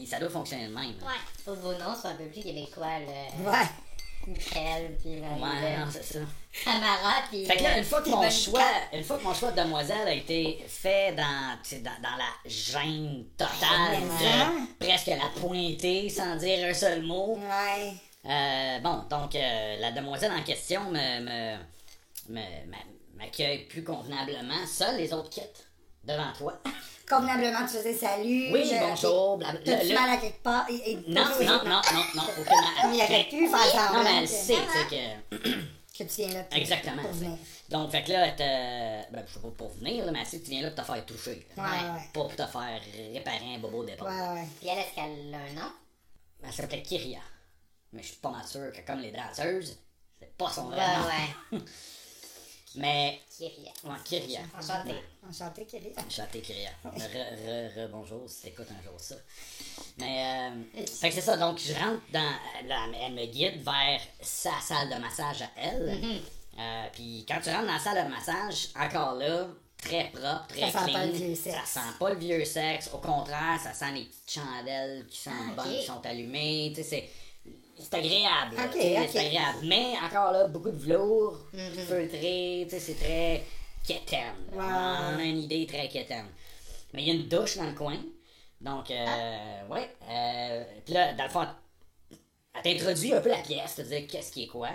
[0.06, 0.18] Ça.
[0.18, 0.84] doit fonctionner de même.
[0.86, 1.20] Ouais.
[1.44, 3.50] Pour vos noms, c'est un peu plus québécois, là.
[3.50, 3.66] Ouais.
[4.22, 4.34] Puis
[5.20, 6.18] Ouais, non, c'est ça.
[6.64, 7.46] Tamara, puis.
[7.46, 8.62] Fait que là, une fois que mon choix,
[8.92, 12.16] une fois que mon choix de demoiselle a été fait dans, tu sais, dans, dans
[12.16, 17.38] la gêne totale, de presque la pointer sans dire un seul mot.
[17.38, 17.92] Ouais.
[18.26, 21.56] Euh, bon, donc euh, la demoiselle en question me, me,
[22.28, 22.76] me- m'a-
[23.16, 24.66] m'accueille plus convenablement.
[24.66, 25.66] Seuls les autres quittent
[26.04, 26.60] devant toi.
[27.11, 28.52] Convenablement, tu faisais salut.
[28.52, 29.36] Oui, je- bonjour.
[29.38, 30.66] bla- bla- T'as-tu le- mal à quelque part?
[30.70, 32.92] Et, et- Non, oui, non, non, non, non, aucunement.
[32.94, 34.86] Il aurait pu faire semblant Non, mais elle que- sait, tu sais
[35.36, 35.36] que.
[35.98, 36.44] que tu viens là.
[36.44, 37.02] pour- Exactement.
[37.02, 37.36] Pour venir.
[37.68, 40.26] Donc, fait que là, elle te- ben, je sais pas pour venir, là, mais elle
[40.26, 41.46] sait que tu viens là pour te faire toucher.
[41.56, 42.00] Ouais, ouais.
[42.12, 42.80] Pas pour te faire
[43.12, 44.08] réparer un bobo d'épaule.
[44.08, 44.46] Ouais, ouais.
[44.61, 45.72] Puis elle, est-ce qu'elle a un nom?
[46.44, 47.18] Elle s'appelait Kyria.
[47.92, 49.76] Mais je suis pas mal sûr que comme les danseuses,
[50.20, 51.58] c'est pas son vrai Ouais, nom.
[51.58, 51.64] ouais.
[52.76, 53.72] Mais, Kyria.
[53.84, 54.40] ouais, Kyria.
[54.56, 54.94] Enchantée.
[55.28, 55.90] Enchanté, Kelly.
[56.08, 56.70] Chanté Kyria.
[56.84, 59.16] Re, re, re, bonjour, si t'écoutes un jour ça.
[59.98, 62.32] Mais, euh, fait que c'est ça, donc je rentre dans.
[62.68, 66.20] là, elle me guide vers sa salle de massage à elle.
[66.58, 69.48] Euh, Puis quand tu rentres dans la salle de massage, encore là,
[69.82, 70.92] très propre, très Ça sent clean.
[70.92, 71.56] pas le vieux sexe.
[71.70, 72.90] Ça sent pas le vieux sexe.
[72.92, 76.72] Au contraire, ça sent les petites chandelles qui sont Ah, bonnes, qui sont allumées.
[76.74, 77.10] Tu sais, c'est.
[77.81, 78.57] C'est agréable.
[78.57, 78.68] là.
[78.72, 79.59] C'est agréable.
[79.64, 81.39] Mais encore là, beaucoup de velours,
[81.89, 83.45] feutré, tu sais, c'est très
[83.87, 84.35] quétaine.
[84.53, 84.59] Ouais.
[84.62, 86.26] On a une idée très quétaine.
[86.93, 87.97] Mais il y a une douche dans le coin.
[88.61, 89.72] Donc, euh, Ah.
[89.72, 89.89] ouais.
[90.09, 91.47] Euh, puis là, dans le fond,
[92.55, 94.70] elle t'introduit un peu la pièce, te dit qu'est-ce qui est quoi.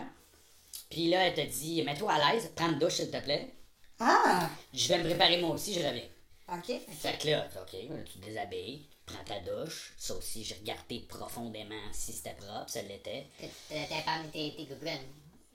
[0.89, 3.53] Puis là, elle te dit, mets-toi à l'aise, prends une douche s'il te plaît.
[3.99, 4.49] Ah!
[4.73, 6.03] Je vais me préparer moi aussi, je reviens.
[6.51, 6.75] Ok.
[6.99, 9.93] Fait que là, ok, tu te déshabilles, prends ta douche.
[9.97, 13.27] Ça aussi, j'ai regardé profondément si c'était propre, ça l'était.
[13.69, 15.05] T'as pas mis tes, tes gougounes.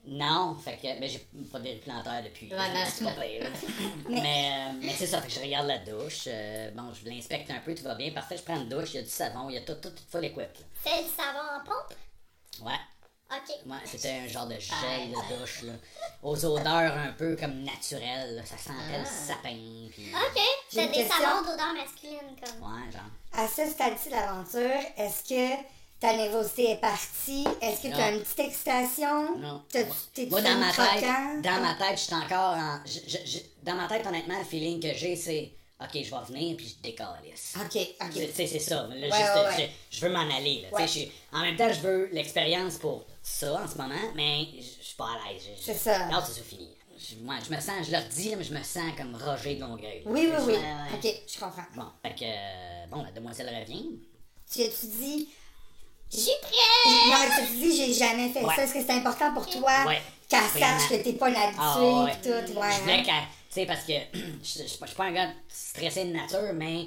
[0.03, 1.19] Non, fait que, mais j'ai
[1.51, 2.47] pas de plantaire depuis.
[2.51, 2.83] Ouais, non.
[2.87, 3.47] c'est pas pire.
[4.09, 6.23] mais euh, mais c'est ça, fait que je regarde la douche.
[6.25, 8.09] euh, bon, je l'inspecte un peu, tout va bien.
[8.11, 9.91] Parfait, je prends une douche, il y a du savon, il y a tout, tout,
[9.91, 10.37] tout full équipe.
[10.39, 10.47] là.
[10.83, 11.95] C'est du savon en pompe?
[12.65, 12.79] Ouais.
[13.31, 13.55] Ok.
[13.65, 15.73] Ouais, c'était un genre de gel de douche, là.
[16.21, 18.41] Aux odeurs un peu comme naturelles, là.
[18.45, 20.11] Ça sentait le sapin, puis...
[20.13, 20.41] Ok.
[20.73, 21.15] J'ai des question.
[21.17, 22.61] savons d'odeur masculine, comme.
[22.69, 23.01] Ouais, genre...
[23.33, 25.63] À ce stade-ci de l'aventure, est-ce que
[26.01, 27.47] ta nervosité est partie?
[27.61, 28.17] Est-ce que tu as Non.
[28.17, 29.37] une petite excitation?
[29.37, 29.61] Non.
[29.71, 31.41] T'as- T'es-tu Moi, dans ma tête, croquant?
[31.41, 32.79] dans ma tête, je suis encore en...
[32.85, 35.53] je- je- je- dans ma tête, honnêtement, le feeling que j'ai, c'est...
[35.83, 37.55] OK, je vais venir, puis je décalisse.
[37.59, 38.29] Ok, Tu ok.
[38.35, 38.75] sais, c'est ça.
[38.87, 39.71] Là, Ouais, juste, ouais, ouais.
[39.89, 40.65] Je, je veux m'en aller.
[40.71, 44.47] Là, Tu je en même temps, je veux l'expérience pour ça en ce moment, mais
[44.55, 45.43] je je suis pas à l'aise.
[45.59, 46.07] C'est ça.
[46.09, 46.69] Là, c'est fini.
[46.97, 49.61] Je, moi, je me sens, je leur dis, mais je me sens comme Roger de
[49.61, 50.03] Longueuil.
[50.05, 50.55] Oui, oui, oui.
[50.93, 51.63] Ok, je comprends.
[51.75, 53.85] Bon, fait que, euh, bon, la demoiselle revient.
[54.51, 55.29] Tu as-tu dit.
[56.09, 57.07] Suis prête!
[57.07, 58.63] Non, tu dis, j'ai jamais fait ça.
[58.63, 60.01] Est-ce que c'est important pour toi Ouais.
[60.27, 62.29] qu'elle sache que t'es pas une habituée Ah, tout?
[62.59, 63.23] Ouais, Je voulais hein?
[63.53, 63.93] Sais, parce que
[64.43, 66.85] je suis pas- un gars stressé de nature, mais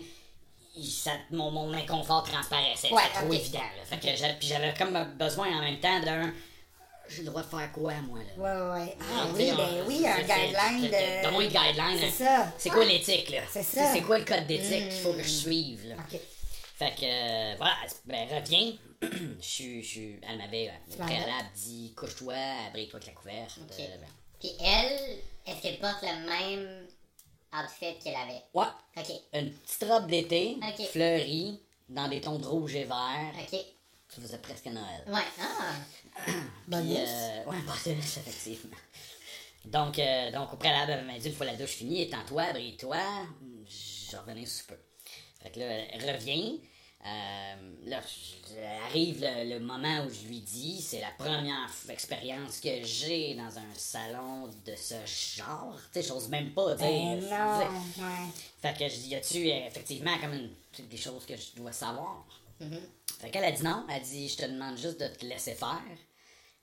[0.83, 2.93] ça, mon, mon inconfort transparaissait.
[2.93, 3.59] Ouais, C'était trop évident.
[3.59, 3.85] Là.
[3.85, 6.33] Fait que j'avais, puis j'avais comme besoin en même temps d'un.
[7.07, 8.35] J'ai le droit de faire quoi, moi, là?
[8.75, 8.97] Ouais, ouais.
[8.99, 11.23] Ah Tu oui, ben oui, un guideline de.
[11.23, 11.99] Donne-moi une guideline.
[12.01, 12.53] C'est ça.
[12.57, 13.41] C'est quoi l'éthique, là?
[13.53, 13.93] C'est ça.
[13.93, 15.97] C'est quoi le code d'éthique qu'il faut que je suive, là?
[15.99, 16.19] Ok.
[16.79, 18.73] Fait que, euh, voilà, ben, reviens.
[19.03, 22.35] Je je elle m'avait, euh, au vas préalable, dit couche-toi,
[22.69, 23.59] abrite-toi avec la couverte.
[23.61, 23.81] Ok.
[23.81, 24.09] euh, ben.
[24.41, 26.87] Puis elle, est-ce qu'elle porte le même
[27.53, 28.43] outfit qu'elle avait?
[28.55, 28.67] Ouais,
[28.97, 29.11] Ok.
[29.33, 30.57] une petite robe d'été,
[30.91, 33.33] fleurie, dans des tons de rouge et vert.
[33.41, 33.59] Ok.
[34.09, 35.05] Ça faisait presque Noël.
[35.09, 35.21] Ouais.
[35.41, 36.31] Ah.
[36.69, 36.97] Nuit.
[36.99, 38.77] euh, ouais, bonus, effectivement.
[39.65, 42.99] Donc, euh, donc, au préalable, elle m'a dit, une fois la douche finie, étends-toi, brille-toi,
[43.67, 44.77] je revenais sous peu.
[45.43, 46.61] Fait que là, elle revient.
[47.07, 48.01] Euh, là,
[48.87, 53.59] arrive le, le moment où je lui dis, c'est la première expérience que j'ai dans
[53.59, 54.95] un salon de ce
[55.37, 55.77] genre.
[55.93, 56.87] Tu sais, j'ose même pas dire.
[56.87, 58.29] Ben tu non, ouais.
[58.63, 61.73] Fait que je dis, y a-tu euh, effectivement comme une- des choses que je dois
[61.73, 62.25] savoir?
[63.21, 63.85] Fait qu'elle a dit non.
[63.91, 65.83] Elle dit, je te demande juste de te laisser faire.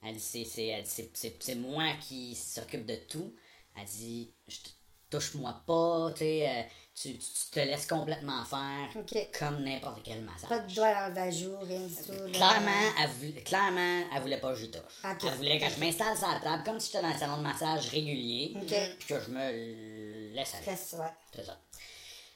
[0.03, 3.35] Elle dit, c'est, elle dit, c'est, moi qui s'occupe de tout.
[3.77, 4.69] Elle dit, je te-
[5.11, 6.63] touche-moi pas, tu sais, euh,
[7.01, 8.89] tu, tu te laisses complètement faire
[9.39, 10.49] comme n'importe quel massage.
[10.49, 12.31] Pas de doigt dans le vajou, rien du tout.
[12.33, 12.71] Clairement,
[13.01, 14.81] elle voulait, clairement, elle voulait pas que je touche.
[15.03, 17.43] Elle voulait que je m'installe sur la table comme si j'étais dans un salon de
[17.43, 18.75] massage régulier, Ok.
[18.99, 20.67] puis que je me laisse aller.
[20.67, 20.75] Ouais.
[21.35, 21.59] C'est ça.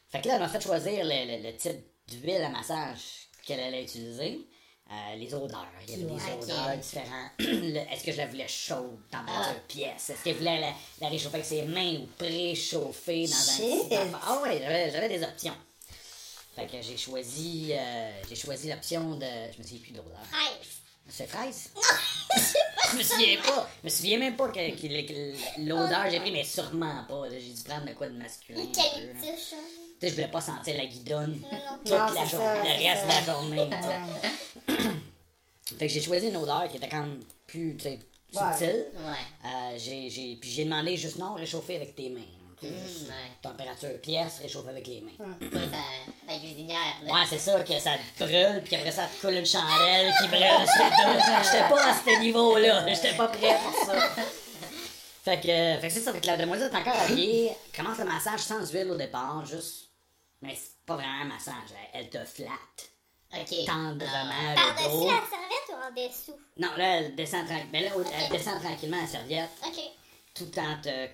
[0.10, 3.60] Fait que là, elle m'a fait choisir le, le- le type d'huile à massage qu'elle
[3.60, 4.48] allait utiliser.
[4.92, 5.66] Euh, les odeurs.
[5.88, 7.32] Il y avait des odeurs différentes.
[7.40, 10.12] Est-ce que je la voulais chaude, température pièce?
[10.12, 13.96] Est-ce qu'elle voulait la, la réchauffer avec ses mains ou préchauffer dans un petit?
[14.22, 15.56] Ah ouais, j'avais, j'avais des options.
[16.56, 19.26] Fait que j'ai choisi, euh, j'ai choisi l'option de...
[19.54, 20.20] Je me souviens plus de l'odeur.
[20.32, 20.70] Fraise.
[21.10, 21.70] C'est fraise?
[22.92, 23.70] je me souviens pas.
[23.82, 27.24] Je me souviens même pas que, que- que l'odeur j'ai pris, mais sûrement pas.
[27.32, 28.60] J'ai dû prendre de quoi de masculin.
[28.62, 29.56] Eucalyptus.
[30.02, 31.40] Sais, je voulais pas sentir la guidonne
[31.84, 33.70] toute Non, la journée, le reste de la journée.
[35.80, 38.00] Fait que j'ai choisi une odeur qui était quand même plus, tu sais,
[38.34, 38.42] Ouais.
[38.58, 38.86] subtil.
[38.98, 39.46] Ouais.
[39.46, 42.20] Euh, j'ai, j'ai, puis j'ai demandé juste non, réchauffer avec tes mains.
[42.62, 43.14] Mm, ouais.
[43.42, 45.12] Température pièce, réchauffer avec les mains.
[45.40, 46.78] Pas ta, ta cuisinière.
[47.06, 47.14] là.
[47.14, 50.28] Ouais, c'est ça, que ça te brûle, puis après ça te coule une chandelle qui
[50.28, 50.42] brûle.
[50.42, 54.10] J'étais j'étais pas à ce niveau-là, j'étais pas prêt pour ça.
[55.24, 55.48] Fait que,
[55.82, 58.70] fait que c'est ça, fait que la demoiselle est encore habillée, commence le massage sans
[58.72, 59.85] huile au départ, juste.
[60.42, 61.56] Mais c'est pas vraiment un massage,
[61.94, 62.92] elle, elle te flatte
[63.34, 63.66] Ok.
[63.66, 65.08] tendrement Par-dessus le dos.
[65.08, 66.40] la serviette ou en dessous?
[66.58, 69.80] Non, là, elle descend, tranquille- mais là, elle descend tranquillement la serviette, Ok.
[70.36, 71.08] tout en te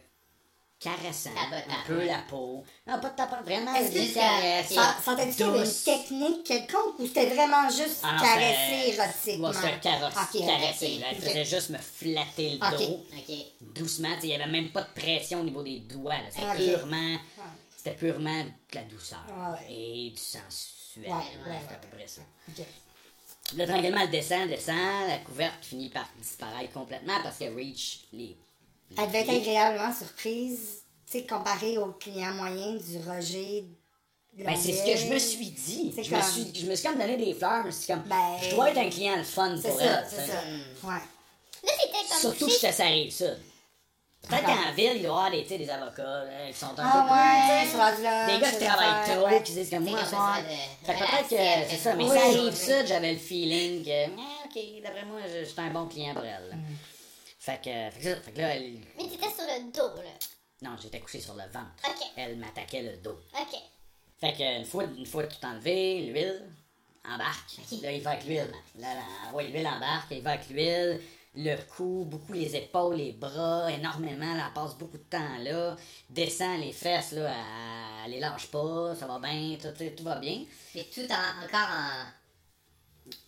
[0.80, 2.64] caressant un peu la peau.
[2.88, 8.14] Non, pas de tapotant, vraiment, Est-ce que une technique quelconque ou c'était vraiment juste Ah
[8.14, 9.48] non, caresser érotiquement?
[9.50, 10.14] Ouais, c'était caresse-
[10.46, 10.98] caresser.
[11.00, 11.06] là.
[11.12, 13.06] Elle faisait juste me flatter le dos.
[13.62, 14.10] Doucement.
[14.24, 16.16] Il n'y avait même pas de pression au niveau des doigts.
[16.32, 17.18] C'était purement.
[17.84, 19.24] C'était purement de la douceur.
[19.36, 19.74] Ah ouais.
[19.74, 21.06] Et du sensuel.
[21.06, 22.22] Ouais, Ouais, ouais, C'était à peu près ça.
[22.50, 22.66] Ok.
[23.58, 25.08] Là, tranquillement, elle descend, descend.
[25.08, 28.38] La couverte finit par disparaître complètement parce qu'elle reach les.
[28.98, 33.66] Elle devait être agréablement surprise, tu sais, comparée au client moyen du Roger.
[34.38, 35.92] Ben, c'est ce que je me suis dit.
[35.96, 37.64] C'est Je me, suis, je me suis comme donné des fleurs.
[37.64, 38.04] Je me suis comme.
[38.04, 40.08] Ben, je dois être un client le fun C'est pour ça, elle.
[40.08, 40.44] c'est ça.
[40.84, 40.94] Ouais.
[41.64, 43.26] Là, t'étais comme Surtout que je te arrive ça.
[44.28, 47.64] Peut-être qu'en ville, il doit y avoir des, avocats là, qui sont un peu Ah
[47.66, 48.26] plus- ouais, rendu là.
[48.28, 49.44] Des gars qui travaillent trop, ouais.
[49.44, 50.36] qui disent que moi, comme ça.
[50.86, 52.10] Fait que peut-être que c'est ça, mais Oui.
[52.18, 55.72] ça arrive ça, j'avais le feeling que, ah, ok, d'après moi, je, je suis un
[55.72, 56.50] bon client pour elle.
[56.50, 56.56] là.
[56.56, 56.76] Mm.
[57.40, 60.12] Fait que, fait que, ça, fait que là, elle- Mais t'étais sur le dos, là.
[60.70, 61.72] non, j'étais couché sur le ventre.
[61.88, 62.08] Ok.
[62.16, 63.20] Elle m'attaquait le dos.
[63.34, 63.60] Ok.
[64.20, 66.44] Fait que, une fois, une fois tout enlevé, l'huile
[67.12, 67.58] embarque.
[67.82, 68.52] Là, il va avec l'huile.
[68.78, 71.02] Là, là, ouais, l'huile embarque, il va avec l'huile.
[71.34, 74.34] Le cou, beaucoup les épaules, les bras, énormément.
[74.34, 75.78] Là, elle passe beaucoup de temps là.
[76.10, 80.04] Descend les fesses, là, elle, elle les lâche pas, ça va bien, tout, tout, tout
[80.04, 80.44] va bien.
[80.76, 82.06] Mais tout en, encore en.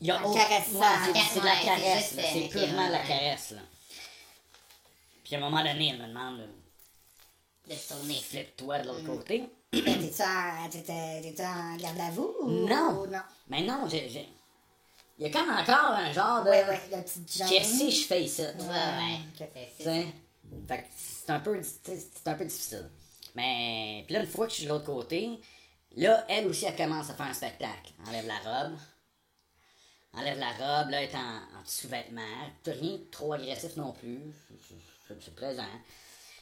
[0.02, 0.36] Il y a autre-.
[0.38, 0.62] Ouais,
[1.32, 3.08] c'est, de la caresse, euh, c'est purement de la ouais.
[3.08, 3.52] caresse.
[3.52, 3.62] Là.
[5.24, 6.40] Puis à un moment donné, elle me demande
[7.70, 8.16] de tourner.
[8.16, 9.50] flippe-toi de l'autre côté.
[9.72, 10.22] Ben, T'es-tu
[11.42, 12.36] en, en garde à vous?
[12.42, 13.02] ou- Non.
[13.02, 13.22] ou non.
[13.48, 14.30] Mais non, j'ai, j'ai-
[15.26, 16.50] il y a comme encore un genre de.
[16.50, 17.48] Ouais, ouais, le petit genre.
[17.50, 18.44] Qu'est-ce que je fais ça?
[18.44, 19.20] Ouais,
[19.86, 20.08] ouais.
[20.68, 22.90] Fait que c'est un peu, c'est un peu difficile.
[23.36, 25.40] Mais, puis là, une fois que je suis de l'autre côté,
[25.96, 27.94] là, elle aussi, elle commence à faire un spectacle.
[28.08, 28.78] Enlève la robe.
[30.14, 32.22] Enlève la robe, là, elle est en, en sous-vêtements.
[32.66, 34.20] Rien de trop agressif non plus.
[35.08, 35.64] C'est- plaisant.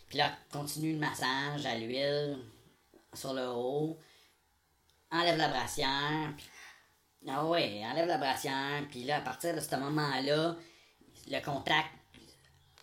[0.10, 2.38] Puis là, continue le massage à l'huile
[3.14, 3.98] sur le haut.
[5.12, 6.34] Enlève la brassière.
[6.36, 6.48] puis-
[7.28, 8.84] Ah ouais, enlève la brassière.
[8.90, 10.56] Puis là, à partir de ce moment-là,
[11.30, 11.90] le contact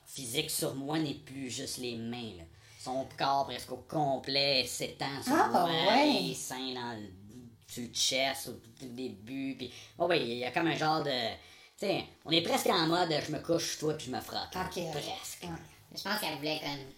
[0.06, 2.36] physique sur moi n'est plus juste les mains.
[2.38, 2.44] là.
[2.80, 6.20] Son corps presque au complet s'étend sur Ah, moi, ouais.
[6.28, 7.08] les seins dans le,
[7.66, 9.56] sur le chest au tout début.
[9.58, 11.10] Puis, oh oui, il y a comme un genre de.
[11.76, 14.54] Tu sais, on est presque en mode je me couche toi puis je me frotte.
[14.54, 14.90] ok.
[14.92, 15.42] Presque.
[15.42, 15.48] Ouais.
[15.96, 16.92] Je pense qu'elle voulait comme.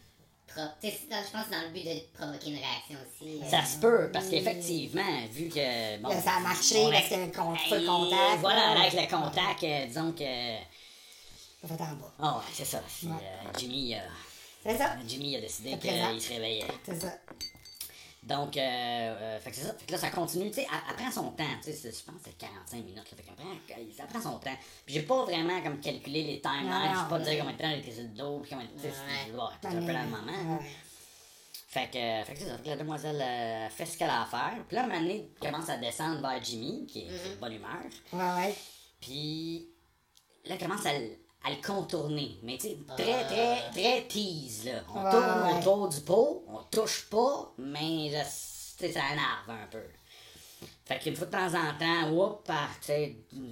[0.57, 3.41] Je pense que c'est dans le but de provoquer une réaction aussi.
[3.43, 5.99] euh, Ça se peut, parce qu'effectivement, vu que.
[5.99, 8.81] Bon, Là, ça a marché parce que le con- feu Hey, contact, Voilà, là.
[8.81, 10.57] avec le contact, euh, disons que.
[11.63, 12.13] Ça fait en bas.
[12.21, 12.83] Oh, ouais, c'est ça.
[12.99, 13.99] Puis, euh, Jimmy, euh,
[14.65, 14.97] C'est ça?
[15.07, 16.65] Jimmy a décidé qu'il se réveillait.
[16.85, 17.13] C'est ça.
[18.23, 19.75] Donc, euh, euh, fait que c'est ça.
[19.75, 20.51] Fait que là, ça continue.
[20.51, 21.45] Tu sais, elle, elle prend son temps.
[21.63, 22.97] Tu sais, je pense que c'est 45 minutes.
[22.97, 23.45] Là, fait prend,
[23.97, 24.57] ça prend son temps.
[24.85, 26.95] Puis j'ai pas vraiment comme calculé les timelines.
[26.95, 28.41] Je peux pas dire combien de temps elle était sur le dos.
[28.41, 28.79] Puis combien de temps.
[29.63, 30.59] C'est un peu dans le moment.
[30.59, 30.67] Ouais.
[31.71, 32.57] Fait que, euh, fait que c'est ça.
[32.57, 34.57] Fait que la demoiselle euh, fait ce qu'elle a à faire.
[34.67, 37.41] Puis là, un moment donné, elle commence à descendre vers Jimmy, qui est est de
[37.41, 37.79] bonne humeur.
[38.13, 38.55] Ouais, ouais.
[39.01, 39.69] Puis
[40.47, 40.91] là, elle commence à,
[41.45, 42.39] à le contourner.
[42.43, 44.81] Mais tu sais, très, très, très tease, là.
[44.95, 45.59] On Ouais, tourne ouais.
[45.59, 49.83] autour du pot, on touche pas, mais sais, ça énerve un peu.
[50.85, 52.69] Fait qu'une fois de temps en temps, whoop, par,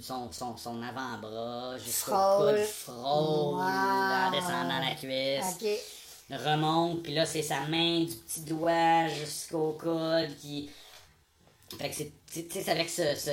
[0.01, 2.95] son, son, son avant-bras jusqu'au coude, frôle,
[3.55, 3.59] Wow.
[3.61, 5.57] en descendant la cuisse
[6.31, 10.69] remonte, puis là, c'est sa main du petit doigt jusqu'au coude qui.
[11.77, 12.11] Fait que c'est.
[12.27, 13.15] C'est avec ce.
[13.15, 13.31] ce...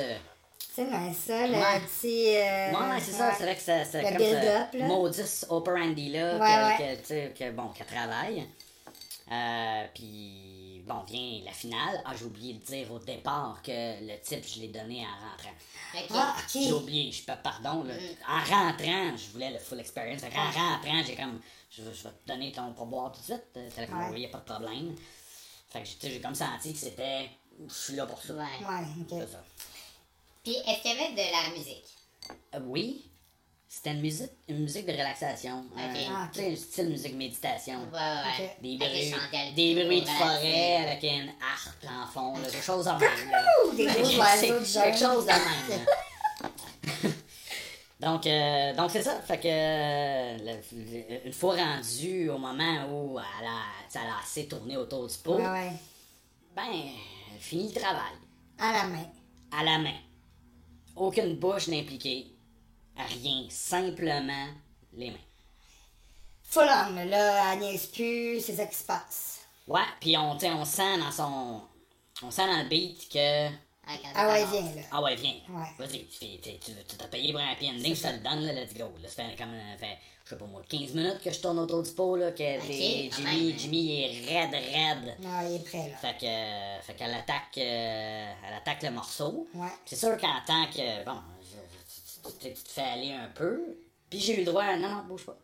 [0.76, 1.80] C'est nice, ça, le Ouais.
[1.80, 2.36] petit.
[2.36, 3.90] euh, Ouais, ouais, c'est ça, c'est avec ce.
[3.90, 4.86] ce Le comme ce là.
[4.86, 7.32] modus operandi-là, Ouais, que, ouais.
[7.32, 8.46] que, que, bon, qu'elle travaille.
[9.32, 12.00] Euh, puis, bon, vient la finale.
[12.04, 15.56] Ah, j'ai oublié de dire au départ que le type, je l'ai donné en rentrant.
[16.14, 17.82] Ah, J'ai oublié, je peux, pardon.
[17.84, 17.94] Là.
[18.28, 20.20] En rentrant, je voulais le full experience.
[20.20, 23.42] Fait qu'en rentrant, j'ai comme, je, je vais te donner ton pourboire tout de suite.
[23.56, 24.16] euh, T'as comme, Ouais.
[24.16, 24.94] il n'y a pas de problème.
[25.70, 27.30] Fait que j'ai comme senti que c'était,
[27.66, 28.34] je suis là pour ça.
[28.34, 28.42] Ouais.
[28.60, 29.06] Ouais, ok.
[29.26, 29.42] C'est ça.
[30.46, 31.84] Puis est-ce qu'il y avait de la musique?
[32.54, 33.10] Euh, oui,
[33.68, 35.64] c'était une musique, une musique de relaxation.
[35.74, 35.80] Ok.
[35.80, 36.32] Un- Ah, ok.
[36.34, 37.80] Tu sais, un style musique méditation.
[37.92, 37.98] Ouais,
[38.38, 38.56] ouais.
[38.62, 39.14] Des bruits,
[39.56, 43.30] des bruits de forêt avec une harpe en fond, là, quelque chose de même.
[43.32, 43.44] là.
[43.76, 44.18] Des gros C'est
[44.52, 47.12] oiseaux de quelque chose de même.
[47.98, 49.18] Donc, euh, donc c'est ça.
[49.22, 50.36] Fait que euh,
[50.70, 53.62] le- une fois rendu au moment où elle a,
[53.94, 55.72] elle a assez tourné autour du pot, Ouais, ouais.
[56.54, 58.12] ben, elle finit le travail.
[58.58, 59.06] À la main.
[59.50, 59.94] À la main.
[60.96, 62.26] Aucune bouche n'impliquée.
[62.96, 63.46] Rien.
[63.50, 64.48] Simplement
[64.94, 65.16] les mains.
[66.42, 69.40] Full on, là, elle niaise plus, c'est ça qui se passe.
[69.66, 71.60] Ouais, puis on, on sent dans son.
[72.22, 73.48] On sent dans le beat que.
[74.14, 74.82] Ah ouais, viens, là.
[74.90, 75.34] Ah ouais, viens.
[75.48, 75.66] Ouais.
[75.78, 78.84] Vas-y, tu t'as payé pour un happy ending, je te le donne, là, let's go.
[79.00, 81.58] Là, ça fait comme, euh, fait, je sais pas moi, 15 minutes que je tourne
[81.60, 83.58] autour du pot, là, que Jimmy, même.
[83.58, 85.16] Jimmy est raide, raide.
[85.20, 85.96] Non, il est prêt, là.
[85.98, 89.46] Fait que, euh, fait qu'elle attaque, euh, elle attaque le morceau.
[89.54, 89.68] Ouais.
[89.84, 91.20] C'est sûr qu'en tant que, bon,
[92.40, 93.78] tu, te fais aller un peu.
[94.10, 95.38] Puis j'ai eu le droit, à- non, non, bouge pas.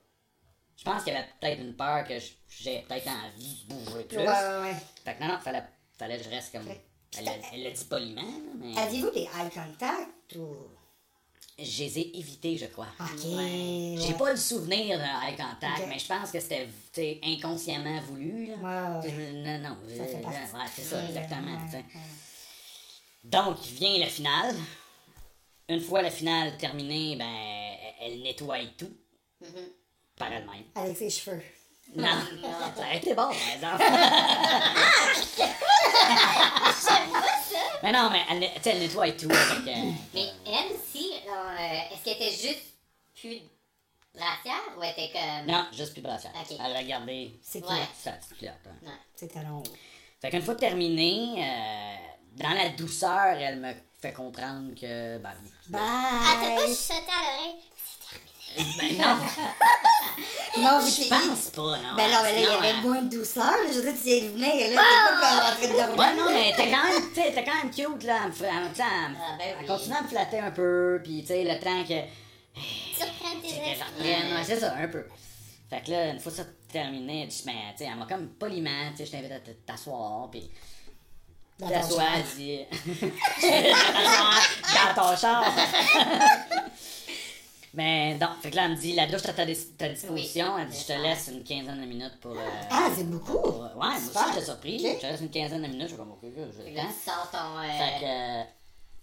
[0.76, 2.14] Je pense qu'il y avait peut-être une peur que
[2.48, 4.18] j'ai peut-être envie de bouger plus.
[4.18, 4.76] Ouais, ouais, ouais.
[5.04, 5.62] Fait que non, non, fallait,
[5.96, 6.66] fallait que je reste comme.
[7.18, 7.24] Elle
[7.62, 8.22] l'a- dit poliment,
[8.58, 8.76] mais.
[8.78, 10.56] Aviez-vous des eye contact ou?
[11.58, 12.88] Je les ai évités, je crois.
[12.98, 13.20] Ok.
[13.24, 18.46] J'ai pas le souvenir d'un eye contact, mais je pense que c'était inconsciemment voulu.
[18.46, 18.54] Là.
[18.56, 19.14] Ouais, ouais.
[19.18, 19.76] Euh, Non, non.
[19.96, 20.38] Ça fait euh, partie.
[20.54, 21.58] ouais, c'est ça, Ouais, exactement.
[23.24, 24.56] Donc, vient la finale.
[25.68, 27.24] Une fois la finale terminée, ben,
[28.00, 28.90] elle- elle nettoie tout.
[30.16, 30.64] Par elle-même.
[30.74, 31.40] Avec ses cheveux.
[31.94, 32.08] Non,
[32.76, 33.84] ça a été bon, par exemple.
[37.82, 39.28] mais non, mais elle, tu sais, elle nettoie tout.
[39.30, 42.62] Avec, euh, Mais elle aussi, euh, est-ce qu'elle était juste
[43.20, 43.40] plus
[44.14, 45.46] brassière ou elle était comme.
[45.46, 46.32] non, juste plus brassière.
[46.40, 46.56] Ok.
[46.64, 47.66] Elle a gardé C'est Ouais.
[47.66, 47.88] clair.
[47.98, 48.70] sa petite hein.
[48.82, 48.92] Non.
[49.16, 49.30] C'est.
[50.20, 51.96] Fait qu'une fois terminé, euh,
[52.36, 55.18] dans la douceur, elle me fait comprendre que.
[55.18, 55.32] Ben,
[55.74, 56.74] Ah, t'as pas Bye!
[56.74, 57.56] chuchoté à l'oreille?
[58.56, 59.16] Ben non,
[60.58, 61.96] Non, je pense pas, non.
[61.96, 63.44] Ben non, mais là, il y avait euh, moins de douceur.
[63.44, 63.56] là.
[63.72, 64.82] Je veux dire, tu de venir, là.
[64.82, 65.98] T'es pas en train de dormir.
[65.98, 68.26] Ouais, non, mais t'es quand même, t'es quand même cute, là.
[69.08, 69.66] Me- Ah, ben oui.
[69.66, 72.00] continue à me flatter un peu, puis tu sais, le temps que.
[72.54, 73.54] Tu reprends tes je
[74.04, 75.04] ouais, c'est ça, un peu.
[75.70, 78.90] Fait que là, une fois ça terminé, dit, ben, tu sais, elle m'a comme poliment,
[78.90, 80.50] tu sais, je t'invite à t'asseoir, puis.
[81.58, 82.12] T'assois, char.
[82.16, 82.60] elle dit.
[83.40, 84.40] T'assois
[84.96, 85.44] dans ton char.
[87.74, 89.88] Mais non, fait que là, elle me dit, la douche est à ta, dis- ta
[89.88, 90.58] disposition.
[90.58, 92.32] Elle dit, je te laisse une quinzaine de minutes pour.
[92.32, 93.32] euh, Ah, c'est beaucoup.
[93.38, 94.26] pour- ouais, moi aussi, Super.
[94.34, 94.76] j'étais surpris.
[94.86, 94.96] Ok.
[94.96, 95.82] Je te laisse une quinzaine de minutes.
[95.82, 96.88] Je suis comme, ok, ok, j'ai le Là, temps.
[96.88, 97.58] tu sors ton.
[97.58, 98.04] euh, Fait que.
[98.04, 98.42] euh,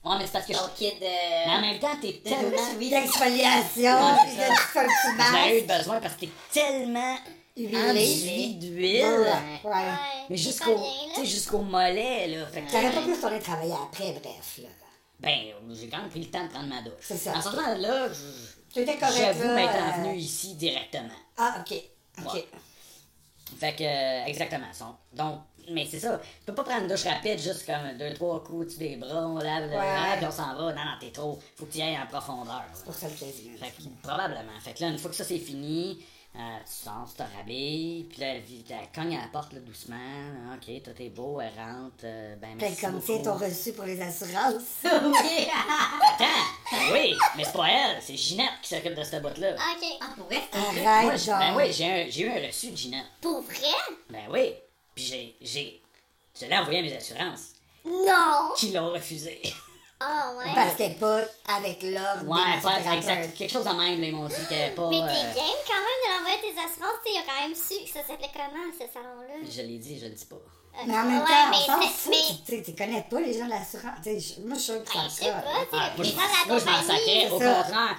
[0.05, 0.59] Ouais, mais c'est parce que je.
[0.59, 0.99] ton kit de.
[1.01, 2.49] Mais en même temps, t'es tellement.
[2.79, 4.81] D'exfoliation, Ouais, puis c'est de ça.
[4.81, 7.17] un petit J'en ai eu besoin parce que t'es tellement
[7.57, 7.77] Huilé.
[7.77, 9.05] enduit d'huile.
[9.05, 9.69] Ouais.
[9.69, 9.81] Ouais.
[10.29, 11.13] Mais c'est jusqu'au pas bien, là.
[11.15, 12.45] tu sais, jusqu'au mollet, là.
[12.47, 14.69] Fait que, T'aurais pas pu retourner travailler après, bref, là.
[15.19, 15.37] ben,
[15.73, 16.93] j'ai quand même pris le temps de prendre ma douche.
[17.01, 17.33] C'est ça.
[17.35, 21.09] En sortant de là, je- Tu correct, j'avoue m'être venu ici directement.
[21.37, 21.75] Ah, ok.
[22.25, 22.33] Ok.
[22.33, 22.47] Ouais.
[23.59, 24.67] Fait que, euh, exactement.
[24.73, 25.39] son- Donc,
[25.71, 26.19] mais c'est ça.
[26.19, 29.27] Tu peux pas prendre une douche rapide, juste comme deux, trois coups dessus des bras,
[29.27, 30.73] on lave le bras, puis on s'en va.
[30.73, 31.39] Non, non, t'es trop.
[31.55, 32.55] Faut que tu y ailles en profondeur.
[32.57, 32.65] là.
[32.85, 33.51] Pour ça le plaisir.
[33.59, 34.59] Fait que, probablement.
[34.61, 36.03] Fait que là, une fois que ça c'est fini,
[36.35, 39.59] euh, tu sors, tu te rhabilles, puis là, elle, elle cogne à la porte là,
[39.59, 39.95] doucement.
[39.95, 41.95] là, ok, tout est beau, elle rentre.
[42.03, 44.63] euh, ben, Peut-être merci comme, tiens, ton reçu pour les assurances.
[44.85, 49.55] Attends, oui, mais c'est pas elle, c'est Ginette qui s'occupe de cette boîte-là.
[49.55, 49.87] Ok.
[50.01, 50.41] Ah, pour vrai?
[50.53, 53.05] Arrête, Moi, j'ai- ben oui, j'ai un- j'ai eu un reçu de Ginette.
[53.21, 53.55] Pour vrai?
[54.09, 54.53] Ben oui,
[54.95, 55.81] puis j'ai, j'ai,
[56.39, 57.53] je l'ai envoyé à mes assurances,
[57.85, 58.51] Non!
[58.55, 59.41] qui l'ont refusé.
[60.01, 60.45] Ah, ouais.
[60.55, 62.25] Parce qu'elle est pas avec l'ordre.
[62.25, 64.89] Ouais, des pas exact, quelque chose de même, ils m'ont dit qu'elle pas...
[64.89, 67.23] Mais euh, t'es game quand même de l'envoyer à tes assurances, tu sais, il a
[67.27, 69.33] quand même su que ça s'appelait comment, ce salon-là?
[69.43, 70.37] je l'ai dit, je le dis pas.
[70.87, 72.13] Mais en même Ouais, temps, mais on s'en fout.
[72.45, 73.97] Tu sais, tu connais pas les gens de l'assurance.
[74.01, 75.67] Tu sais, je- moi, je suis sûre que Ben, ça je sais pas, tu sais,
[75.73, 77.29] Ah, moi, les je, m'en sacrais.
[77.31, 77.53] Au c'est ça.
[77.63, 77.97] contraire,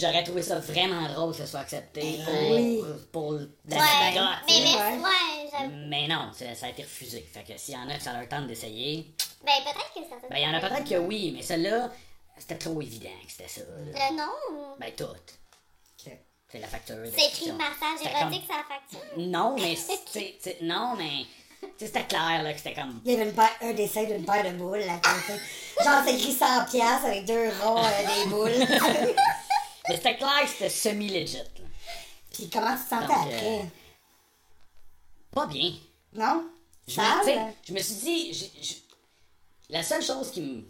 [0.00, 2.82] j'aurais trouvé ça vraiment drôle que ce soit accepté pour, oui.
[3.12, 4.26] pour Ouais, l'anecdote.
[5.88, 7.20] mais ouais, non, ça, ça a été refusé.
[7.32, 9.12] Fait que s'il y en a que ça leur tente d'essayer,
[9.44, 11.90] Ben, peut-être que ça ben il y en a peut-être que oui, mais celle-là,
[12.38, 13.60] c'était trop évident que c'était ça.
[13.62, 14.08] là.
[14.10, 14.78] Le nom ou.
[14.78, 15.04] Ben tout.
[15.04, 16.12] Ok.
[16.52, 16.96] C'est la facture.
[17.16, 19.18] C'est écrit massage érotique sur la facture.
[19.18, 19.74] Non, mais
[20.12, 21.24] c'est- c'est- non, mais
[21.78, 23.00] c'était clair là que c'était comme.
[23.04, 25.40] Il y avait une paire, un dessin d'une paire de boules à côté.
[25.82, 28.52] Genre, c'est écrit 100 piastres avec deux ronds, euh, des boules.
[29.88, 31.36] Mais c'était clair que c'était semi-legit.
[31.38, 31.44] là.
[32.32, 33.58] Puis comment tu te sentais Donc, après?
[33.60, 33.62] euh,
[35.32, 35.72] Pas bien.
[36.14, 36.44] Non?
[36.88, 37.54] Je me, tu sais, Sale?
[37.66, 38.82] je me suis dit, j'ai- j'ai-
[39.70, 40.64] la seule chose qui me.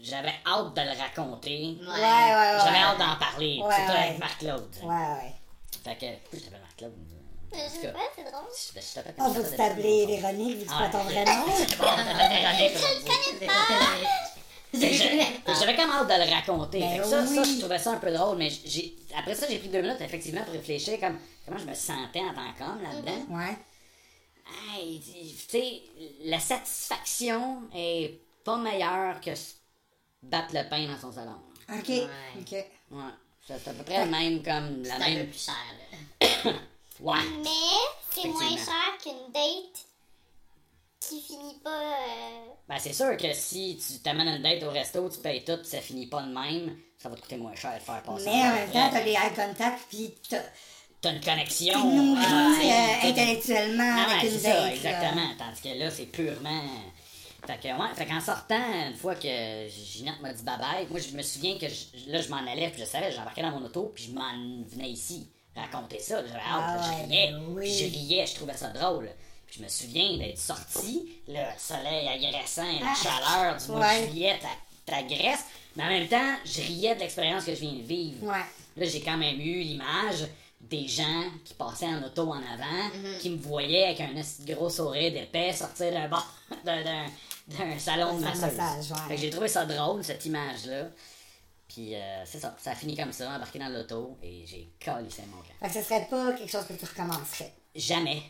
[0.00, 1.76] J'avais hâte de le raconter.
[1.80, 2.58] Ouais, ouais, ouais.
[2.64, 3.60] J'avais hâte d'en parler.
[3.62, 3.98] Ouais, C'était ouais.
[4.08, 4.76] avec Marc-Claude.
[4.82, 5.32] Ouais, ouais.
[5.82, 6.06] Fait que.
[6.20, 6.92] Pourquoi je t'appelle Marc-Claude
[7.52, 8.44] Je En tout sais pas, c'est drôle.
[8.52, 10.98] je- je t'appelle On te ça t'appeler fait Véronique, vu que c'est Ah, pas ton
[11.04, 11.04] ok.
[11.12, 11.44] vrai nom.
[11.56, 12.06] C'est bon, t'appelles
[14.72, 16.80] J'avais quand même hâte de le raconter.
[16.80, 19.80] Ben ça, je trouvais ça un peu drôle, mais j'ai, après ça, j'ai pris deux
[19.80, 23.26] minutes effectivement pour réfléchir comme comment je me sentais en tant qu'homme là-dedans.
[23.36, 23.56] Ouais.
[24.74, 25.82] Hey, tu sais,
[26.24, 29.30] la satisfaction est pas meilleure que
[30.22, 31.36] battre le pain dans son salon.
[31.72, 31.88] Ok.
[31.88, 32.06] Ouais.
[32.40, 32.52] Ok.
[32.52, 33.02] Ouais.
[33.46, 35.30] C'est à peu près le même comme la C'est un peu même.
[35.30, 35.54] plus cher,
[36.44, 36.52] là.
[37.00, 37.18] Ouais.
[37.42, 37.50] Mais
[38.10, 39.84] c'est moins cher qu'une date
[41.08, 41.70] qui finit pas.
[41.70, 45.56] euh, Ben, c'est sûr que si tu t'amènes une date au resto, tu payes tout,
[45.58, 48.24] puis ça finit pas de même, ça va te coûter moins cher de faire passer.
[48.26, 50.42] Mais en même temps, t'as les eye contact, puis t'as-
[51.02, 51.84] T'as une connexion.
[51.92, 54.42] nourri ah, euh, intellectuellement Ah avec ouais, une date.
[54.42, 54.72] ça, là.
[54.74, 55.28] exactement.
[55.38, 56.62] Tandis que là, c'est purement.
[57.46, 60.98] Fait que, ouais, fait qu'en sortant, une fois que Ginette m'a dit bye bye, moi,
[60.98, 63.64] je me souviens que je- là, je m'en allais, puis je savais, j'embarquais dans mon
[63.66, 64.32] auto, puis je m'en
[64.66, 66.22] venais ici, raconter ça.
[66.26, 67.70] J'avais hâte, Ah je riais, oui.
[67.72, 69.08] je riais, je trouvais ça drôle.
[69.46, 74.02] Puis je me souviens d'être sorti, le soleil agressant, la Ah, chaleur du mois ouais.
[74.06, 75.44] de juillet, ta, ta graisse,
[75.76, 78.24] mais en même temps, je riais de l'expérience que je viens de vivre.
[78.26, 78.44] Ouais.
[78.76, 80.26] Là, j'ai quand même eu l'image
[80.60, 83.18] des gens qui passaient en auto en avant, Mhm.
[83.20, 84.12] qui me voyaient avec un
[84.52, 86.34] gros sourire d'épais sortir d'un bar,
[86.64, 89.16] d'un, salon de massage, ouais.
[89.16, 90.88] J'ai trouvé ça drôle, cette image-là.
[91.68, 95.22] Puis euh, c'est ça, ça a fini comme ça, embarqué dans l'auto, et j'ai calissé
[95.30, 95.52] mon camp.
[95.60, 97.52] Fait que ce serait pas quelque chose que tu recommencerais.
[97.74, 98.22] Jamais.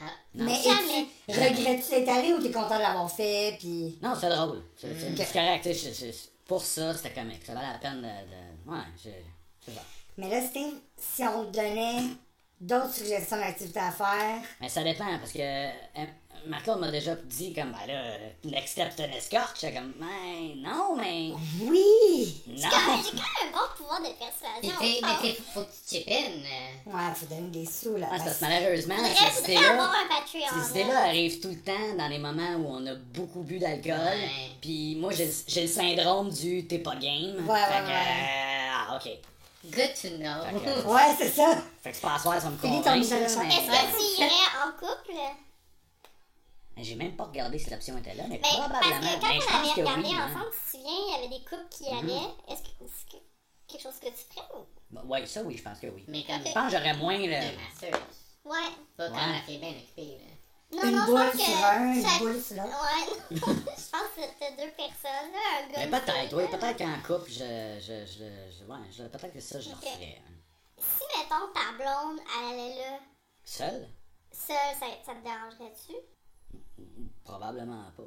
[0.00, 0.44] Ah, Non.
[0.46, 1.06] Mais Jamais.
[1.28, 3.98] es-tu- regrettes-tu d'être allé ou t'es content de l'avoir fait, puis...
[4.02, 4.62] Non, c'est drôle.
[4.76, 7.44] C'est, correct, c'est- c'est- pour ça, c'était comique.
[7.44, 8.02] Ça valait la peine de...
[8.02, 9.80] de- Ouais, c'est ça.
[10.16, 12.00] Mais là, Steve, si on te donnait
[12.60, 15.70] d'autres suggestions d'activités à faire, Mais ça dépend, parce que euh,
[16.46, 18.02] Marco m'a déjà dit, comme, ben là,
[18.44, 19.58] next step, c'est une escorte.
[19.60, 21.30] J'étais comme, ben non, mais...
[21.62, 22.42] oui!
[22.46, 22.54] Non!
[22.56, 24.74] J'ai quand même un bon pouvoir de persuasion.
[24.80, 26.14] mais t'sais, faut que tu chip in.
[26.14, 26.90] euh.
[26.96, 28.08] Ouais, faut donner des sous, là.
[28.12, 29.84] Ah, parce que malheureusement, ces idées-là...
[29.84, 30.62] un Patreon.
[30.62, 33.94] Ces idées-là arrivent tout le temps dans les moments où on a beaucoup bu d'alcool.
[33.94, 34.28] Ouais.
[34.60, 37.46] Puis moi, j'ai j'ai le syndrome du t'es pas game.
[37.48, 37.92] Ouais, fait ouais, que, ouais.
[37.92, 39.10] euh, ah, ok.
[39.64, 40.42] Good to know.
[40.44, 41.54] Fait que, Ouais, c'est ça.
[41.82, 42.84] fait que c'est pas à soir, ça me convainc.
[42.86, 44.30] Mais- Est-ce que tu irais
[44.64, 45.12] en couple?
[46.76, 49.00] Mais J'ai même pas regardé si l'option était là, mais Mais parce probablement.
[49.00, 50.14] que quand Ben, je on pense avait regardé oui.
[50.14, 50.28] hein.
[50.30, 52.28] Ensemble, tu te souviens, il y avait des couples qui allaient.
[52.48, 53.22] Est-ce que c'est que-
[53.68, 54.64] quelque chose que tu ferais ou?
[54.90, 56.04] Bah, ouais, ça oui, je pense que oui.
[56.08, 57.26] Mais comme Je pense que j'aurais moins le.
[57.26, 58.56] Ouais.
[58.96, 59.32] Pas comme Ouais.
[59.32, 60.34] la fille bien occupée, là.
[60.72, 61.38] Non, Une non, boule je pense que.
[61.52, 62.82] sur un, une ça- boule sur l'autre.
[62.82, 65.78] Ouais, je pense que c'était deux personnes, là, un gars.
[65.78, 67.78] Mais une peut-être, oui, peut-être qu'en couple, je.
[67.80, 69.82] je, je, je- ouais, je- peut-être que ça, je le Ok.
[69.84, 70.22] referais.
[70.24, 70.32] hein.
[70.78, 72.98] Si, mettons, ta blonde, elle allait là,
[73.44, 73.88] Seul
[74.32, 75.92] seule, ça, ça te dérangerait-tu?
[77.24, 78.02] Probablement pas.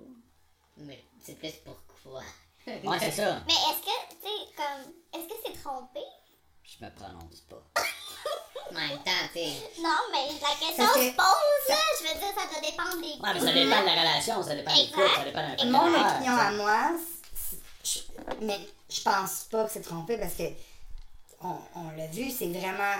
[0.78, 2.22] Mais c'est plus pourquoi.
[2.66, 3.42] Ouais, c'est ça.
[3.46, 4.94] Mais est-ce que, tu sais, comme.
[5.14, 6.00] Est-ce que c'est trompé?
[6.64, 7.62] Je me prononce pas.
[8.72, 9.54] En même temps, t'sais.
[9.82, 11.76] Non, mais la question se pose, là.
[12.00, 14.56] Je veux dire, ça doit dépendre des Ouais, mais ça dépend de la relation, ça
[14.56, 14.96] dépend des Exact.
[14.96, 16.92] couples, ça dépend d'un de Mon opinion à moi,
[17.84, 18.00] je-
[18.42, 18.60] mais
[18.90, 20.44] je pense pas que c'est trompé parce que
[21.44, 22.96] on, on l'a vu, c'est vraiment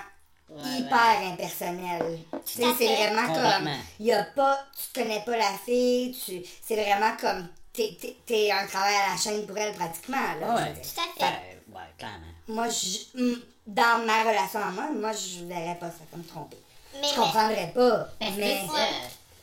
[0.50, 2.20] Ouais, hyper impersonnel.
[2.46, 3.70] Tu sais, Tout à c'est vraiment comme
[4.00, 8.16] il y a pas tu connais pas la fille, tu c'est vraiment comme t'es, t'es,
[8.26, 10.54] t'es un travail à la chaîne pour elle pratiquement là.
[10.56, 10.74] Ouais.
[10.74, 11.62] Tout à fait.
[11.70, 12.28] Ouais, clairement.
[12.50, 16.58] Moi je- mm, dans ma relation à moi, moi je verrais pas ça comme trompé.
[17.02, 18.84] Mais, Je comprendrais pas, Ben, mais c'est ça.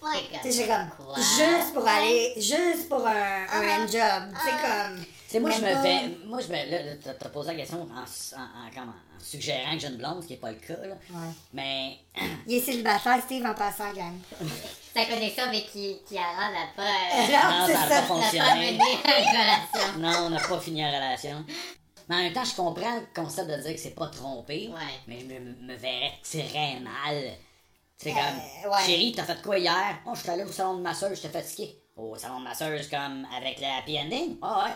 [0.03, 0.19] Ouais.
[0.43, 1.15] tu sais, j'ai comme Quoi?
[1.17, 3.77] juste pour aller juste pour un, un Ah.
[3.81, 5.07] hand job, tu sais comme Tu
[5.37, 6.17] sais, moi, je me fais.
[6.27, 6.71] Moi, je me.
[6.71, 10.23] Là, t'as- posé la question en, en, en- comment, en suggérant que j'ai une blonde,
[10.23, 10.95] ce qui n'est pas le cas, là.
[11.11, 11.33] Ouais.
[11.53, 11.99] Mais.
[12.47, 14.15] Il est célibataire, Steve, en passant, gang.
[14.95, 17.89] Ta connexion avec qui, qui a n'a pas, Non, euh, Non, c'est ça n'a ça.
[17.89, 18.73] pas n'a pas fonctionné.
[18.73, 19.99] mené à une relation.
[19.99, 21.45] Non, on n'a pas fini la relation.
[22.11, 24.69] Mais en même temps, je comprends le concept de dire que c'est pas trompé.
[24.69, 24.81] Ouais.
[25.07, 27.31] Mais je me, me verrais très mal.
[27.97, 28.85] C'est Euh, comme, ouais.
[28.85, 29.99] chérie, t'as fait quoi hier?
[30.05, 31.77] Oh, je suis allé au salon de masseuse, j'étais fatigué.
[31.97, 34.39] Au salon de masseuse, comme avec le happy ending?
[34.43, 34.75] Ah ouais.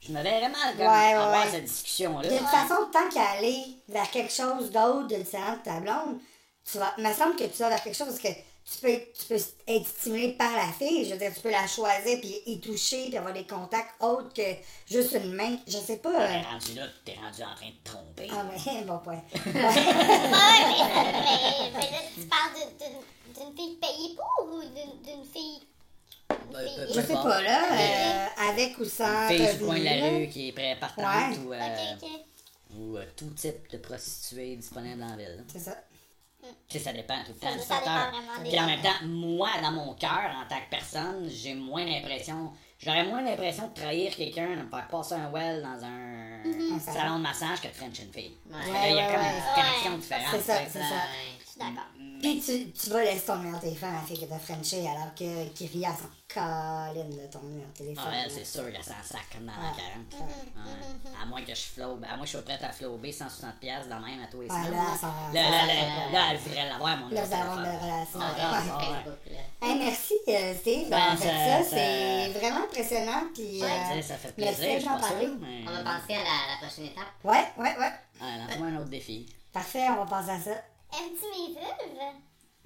[0.00, 2.28] Je me verrais mal comme Ouais, ouais, avoir cette discussion-là.
[2.28, 6.18] De toute façon, tant qu'à aller vers quelque chose d'autre de différent de ta blonde,
[6.64, 8.28] tu vas, il me semble que tu vas vers quelque chose parce que
[8.64, 11.04] tu peux, tu peux être stimulé par la fille.
[11.04, 14.32] Je veux dire, tu peux la choisir, puis y toucher, puis avoir des contacts autres
[14.32, 14.42] que
[14.88, 15.56] juste une main.
[15.66, 16.10] Je sais pas.
[16.22, 18.28] euh, T'es rendu là, t'es rendu en train de tromper.
[18.32, 19.22] Ah, mais bon point.
[19.34, 19.62] Ouais, mais,
[20.32, 23.02] mais, mais là, tu parles d'une- d'une-
[23.34, 25.60] d'une fille payée pour ou d'une d'une fille?
[25.60, 25.68] Fille-
[26.52, 27.64] ben, Je sais pas, là.
[27.72, 29.28] euh, avec ou sans.
[29.30, 31.38] Une fille du coin de la rue qui est prêt partante Ouais.
[31.46, 31.96] ou, euh,
[32.78, 35.44] ou euh, tout type de prostituée disponible dans la ville.
[35.52, 35.76] C'est ça.
[36.68, 38.12] Tu sais, ça dépend tout le Ça- temps du facteur.
[38.42, 42.52] Puis en même temps, moi, dans mon cœur, en tant que personne, j'ai moins l'impression.
[42.78, 46.80] J'aurais moins l'impression de trahir quelqu'un, de me faire passer un well dans un Mhm.
[46.80, 48.36] salon de massage que de French une fille.
[48.50, 48.56] Ouais.
[48.90, 49.42] Il y a Ouais, comme ouais, une ouais.
[49.54, 50.26] connexion différente.
[50.32, 51.02] C'est ça, c'est ça.
[51.62, 51.68] Ouais.
[51.68, 51.88] Je suis d'accord.
[52.22, 54.86] Puis tu, tu vas laisser ton numéro de téléphone à la fille que t'as Frenché
[54.86, 58.04] alors que Kyria s'en caline de ton numéro de téléphone.
[58.08, 60.30] Ah, elle, c'est sûr qu'elle s'en sac comme dans la 40.
[60.30, 61.12] Ouais.
[61.20, 62.04] À moins que je flobe.
[62.04, 64.46] À moins que je sois prête à flober 160$ piastres dans même à tous les
[64.48, 64.70] Ouais, semaines.
[64.70, 67.34] là, Là, ça- là, ça- là, là, là, elle voudrait l'avoir, mon Là, numéro vous
[67.34, 67.90] avez une téléphone.
[67.90, 68.18] relation.
[68.22, 68.70] Ah, Ouais.
[68.78, 69.68] ah, là.
[69.68, 71.62] Hey, merci euh, Steve Ben, d'avoir fait ça- ça.
[71.64, 73.22] ça- C'est vraiment impressionnant.
[73.34, 75.28] Puis, Ouais, euh, ça fait merci plaisir, parler.
[75.40, 75.64] mais...
[75.66, 77.04] On va passer à la, la prochaine étape.
[77.24, 77.92] Ouais, ouais, ouais.
[78.20, 79.26] Ouais, lance-moi un autre défi.
[79.52, 80.62] Parfait, on va passer à ça.
[80.92, 82.14] Aimes-tu mes vulves?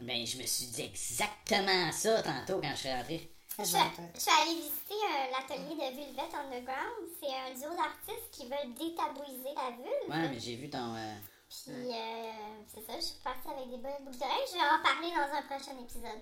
[0.01, 3.31] Ben, je me suis dit exactement ça tantôt quand je suis rentré.
[3.59, 7.09] Je suis allée visiter euh, l'atelier de Vulvet Underground.
[7.19, 10.11] C'est un duo d'artistes qui veulent détabouiser la vulve.
[10.11, 10.95] Ouais, mais j'ai vu ton.
[10.95, 11.15] euh,
[11.49, 12.33] Puis, euh,
[12.75, 14.47] c'est ça, je suis partie avec des bonnes boucles d'oreilles.
[14.49, 16.21] Je vais en parler dans un prochain épisode.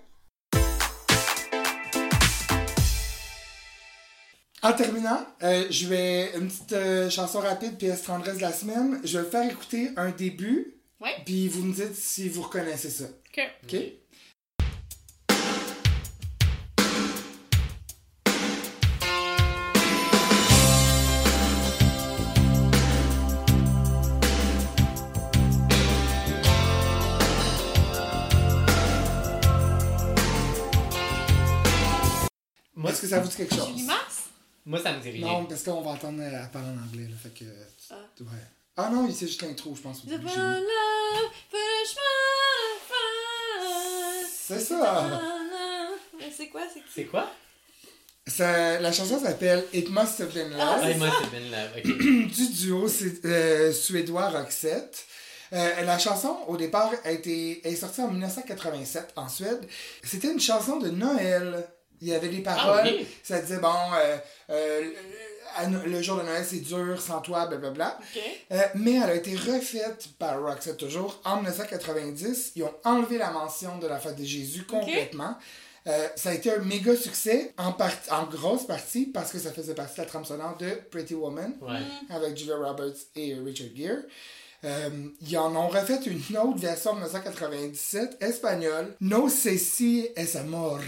[4.63, 8.99] En terminant, euh, je vais une petite euh, chanson rapide PS tendresse de la semaine.
[9.03, 10.71] Je vais faire écouter un début.
[11.01, 11.15] Ouais.
[11.25, 13.05] Puis vous me dites si vous reconnaissez ça.
[13.05, 13.41] Ok.
[13.63, 13.75] OK?
[32.75, 33.67] Moi, Est-ce que ça vous dit quelque chose?
[33.69, 34.23] Julie Mars?
[34.65, 35.27] moi, ça me dit rien.
[35.27, 37.07] Non, parce qu'on va entendre elle parler en anglais.
[37.07, 37.45] Là, fait que,
[37.91, 37.95] Ah.
[38.19, 38.25] ouais.
[38.77, 40.03] Ah non, c'est juste l'intro, je pense.
[40.05, 40.21] Love
[44.37, 45.21] C'est ça!
[46.19, 46.61] Mais c'est quoi?
[46.73, 47.29] C'est C'est quoi?
[48.27, 50.59] Ça- La chanson s'appelle It Must Have Been Love.
[50.61, 51.71] Ah, moi, c'est Ben Love.
[51.77, 51.83] Ok.
[52.35, 55.05] du duo c'est, euh, suédois Roxette.
[55.53, 59.65] Euh, la chanson, au départ, a été, est sortie en 1987 en Suède.
[60.03, 61.67] C'était une chanson de Noël.
[62.01, 62.83] Il y avait des paroles.
[62.87, 63.05] Ah, ok.
[63.23, 64.17] Ça disait, bon, euh,
[64.49, 64.89] euh,
[65.85, 67.97] le jour de Noël, c'est dur, sans toi, blablabla.
[67.99, 68.21] Ok.
[68.51, 72.51] Euh, mais elle a été refaite par Roxette toujours en 1990.
[72.55, 75.35] Ils ont enlevé la mention de la fête de Jésus complètement.
[75.87, 79.51] Euh, ça a été un méga succès, en, part- en grosse partie, parce que ça
[79.51, 81.79] faisait partie de la trame sonore de Pretty Woman Ouais.
[82.09, 83.99] avec Julia Roberts et Richard Gere.
[84.63, 84.89] Euh,
[85.21, 90.79] ils en ont refait une autre version en 1997, espagnole, No sé si es amor.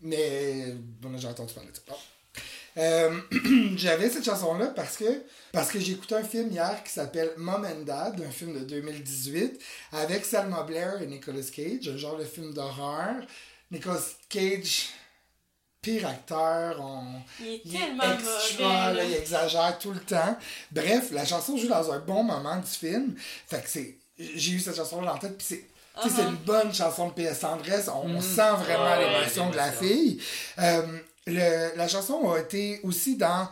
[0.00, 1.82] Mais bon, j'ai entendu parler de ça.
[1.88, 1.96] Bon.
[2.76, 3.20] Euh,
[3.76, 5.22] J'avais cette chanson-là parce que,
[5.52, 8.64] parce que j'ai écouté un film hier qui s'appelle Mom and Dad, un film de
[8.64, 9.60] 2018,
[9.92, 13.14] avec Salma Blair et Nicolas Cage, un genre de film d'horreur.
[13.70, 14.88] Nicolas Cage,
[15.80, 17.04] pire acteur, on,
[17.40, 18.96] Il est il est tellement extra, mauvais.
[18.98, 20.36] là, il exagère tout le temps.
[20.72, 23.14] Bref, la chanson joue dans un bon moment du film.
[23.46, 23.98] Fait que c'est.
[24.18, 25.64] J'ai eu cette chanson dans la tête, puis c'est.
[26.02, 27.88] tu sais, c'est une bonne chanson de PS Tendresse.
[27.88, 30.20] On, on sent vraiment Ouais, l'émotion de la fille.
[30.58, 30.82] Euh,
[31.26, 33.48] le- la chanson a été aussi dans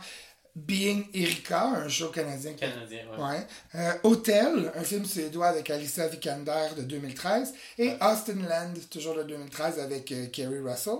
[0.55, 3.23] Being Erika, un show canadien Canadien, ouais.
[3.23, 3.47] Ouais.
[3.75, 7.53] Euh, Hotel, un film suédois avec Alicia Vikander de 2013.
[7.79, 10.93] Et Austin Land, toujours de 2013 avec euh, Kerry Russell.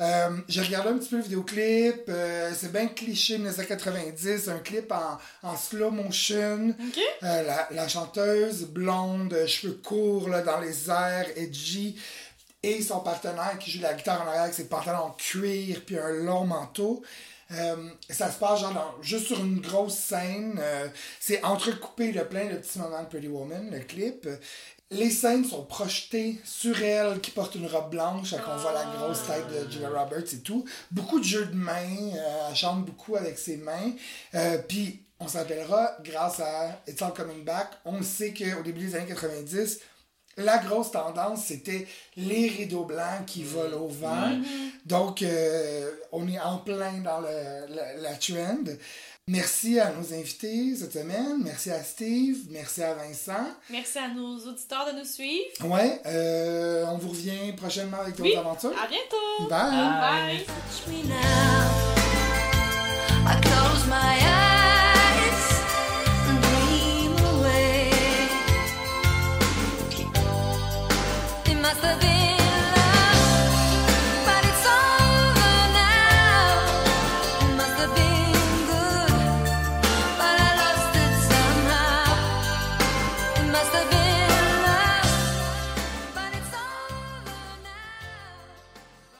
[0.00, 2.08] Euh, J'ai regardé un petit peu le vidéoclip.
[2.08, 4.48] euh, c'est bien cliché 1990.
[4.48, 6.70] Un clip en, en slow motion.
[6.70, 6.98] Ok.
[7.22, 11.96] Euh, la, la chanteuse blonde, euh, cheveux courts là, dans les airs, edgy.
[12.62, 15.98] Et son partenaire qui joue la guitare en arrière avec ses pantalons en cuir puis
[15.98, 17.02] un long manteau.
[17.52, 20.58] Euh, ça se passe genre juste sur une grosse scène.
[20.60, 20.88] euh,
[21.18, 24.28] c'est entrecoupé de plein de petits moments de Pretty Woman, le clip.
[24.92, 29.24] Les scènes sont projetées sur elle qui porte une robe blanche, qu'on voit la grosse
[29.26, 30.64] tête de Julia Roberts et tout.
[30.90, 33.92] Beaucoup de jeux de mains, euh, elle chante beaucoup avec ses mains.
[34.68, 37.68] Puis on s'appellera grâce à It's All Coming Back.
[37.84, 39.80] On sait qu'au début des années 90,
[40.44, 41.86] la grosse tendance, c'était
[42.16, 44.32] les rideaux blancs qui volent au vent.
[44.86, 48.64] Donc, euh, on est en plein dans le- la, la trend.
[49.28, 51.40] Merci à nos invités cette semaine.
[51.44, 52.38] Merci à Steve.
[52.50, 53.46] Merci à Vincent.
[53.70, 55.44] Merci à nos auditeurs de nous suivre.
[55.66, 58.36] Ouais, euh, on vous revient prochainement avec d'autres Oui.
[58.36, 58.72] aventures.
[58.72, 59.48] À bientôt.
[59.48, 60.38] Bye!
[60.38, 60.44] Bye.
[63.40, 64.39] touch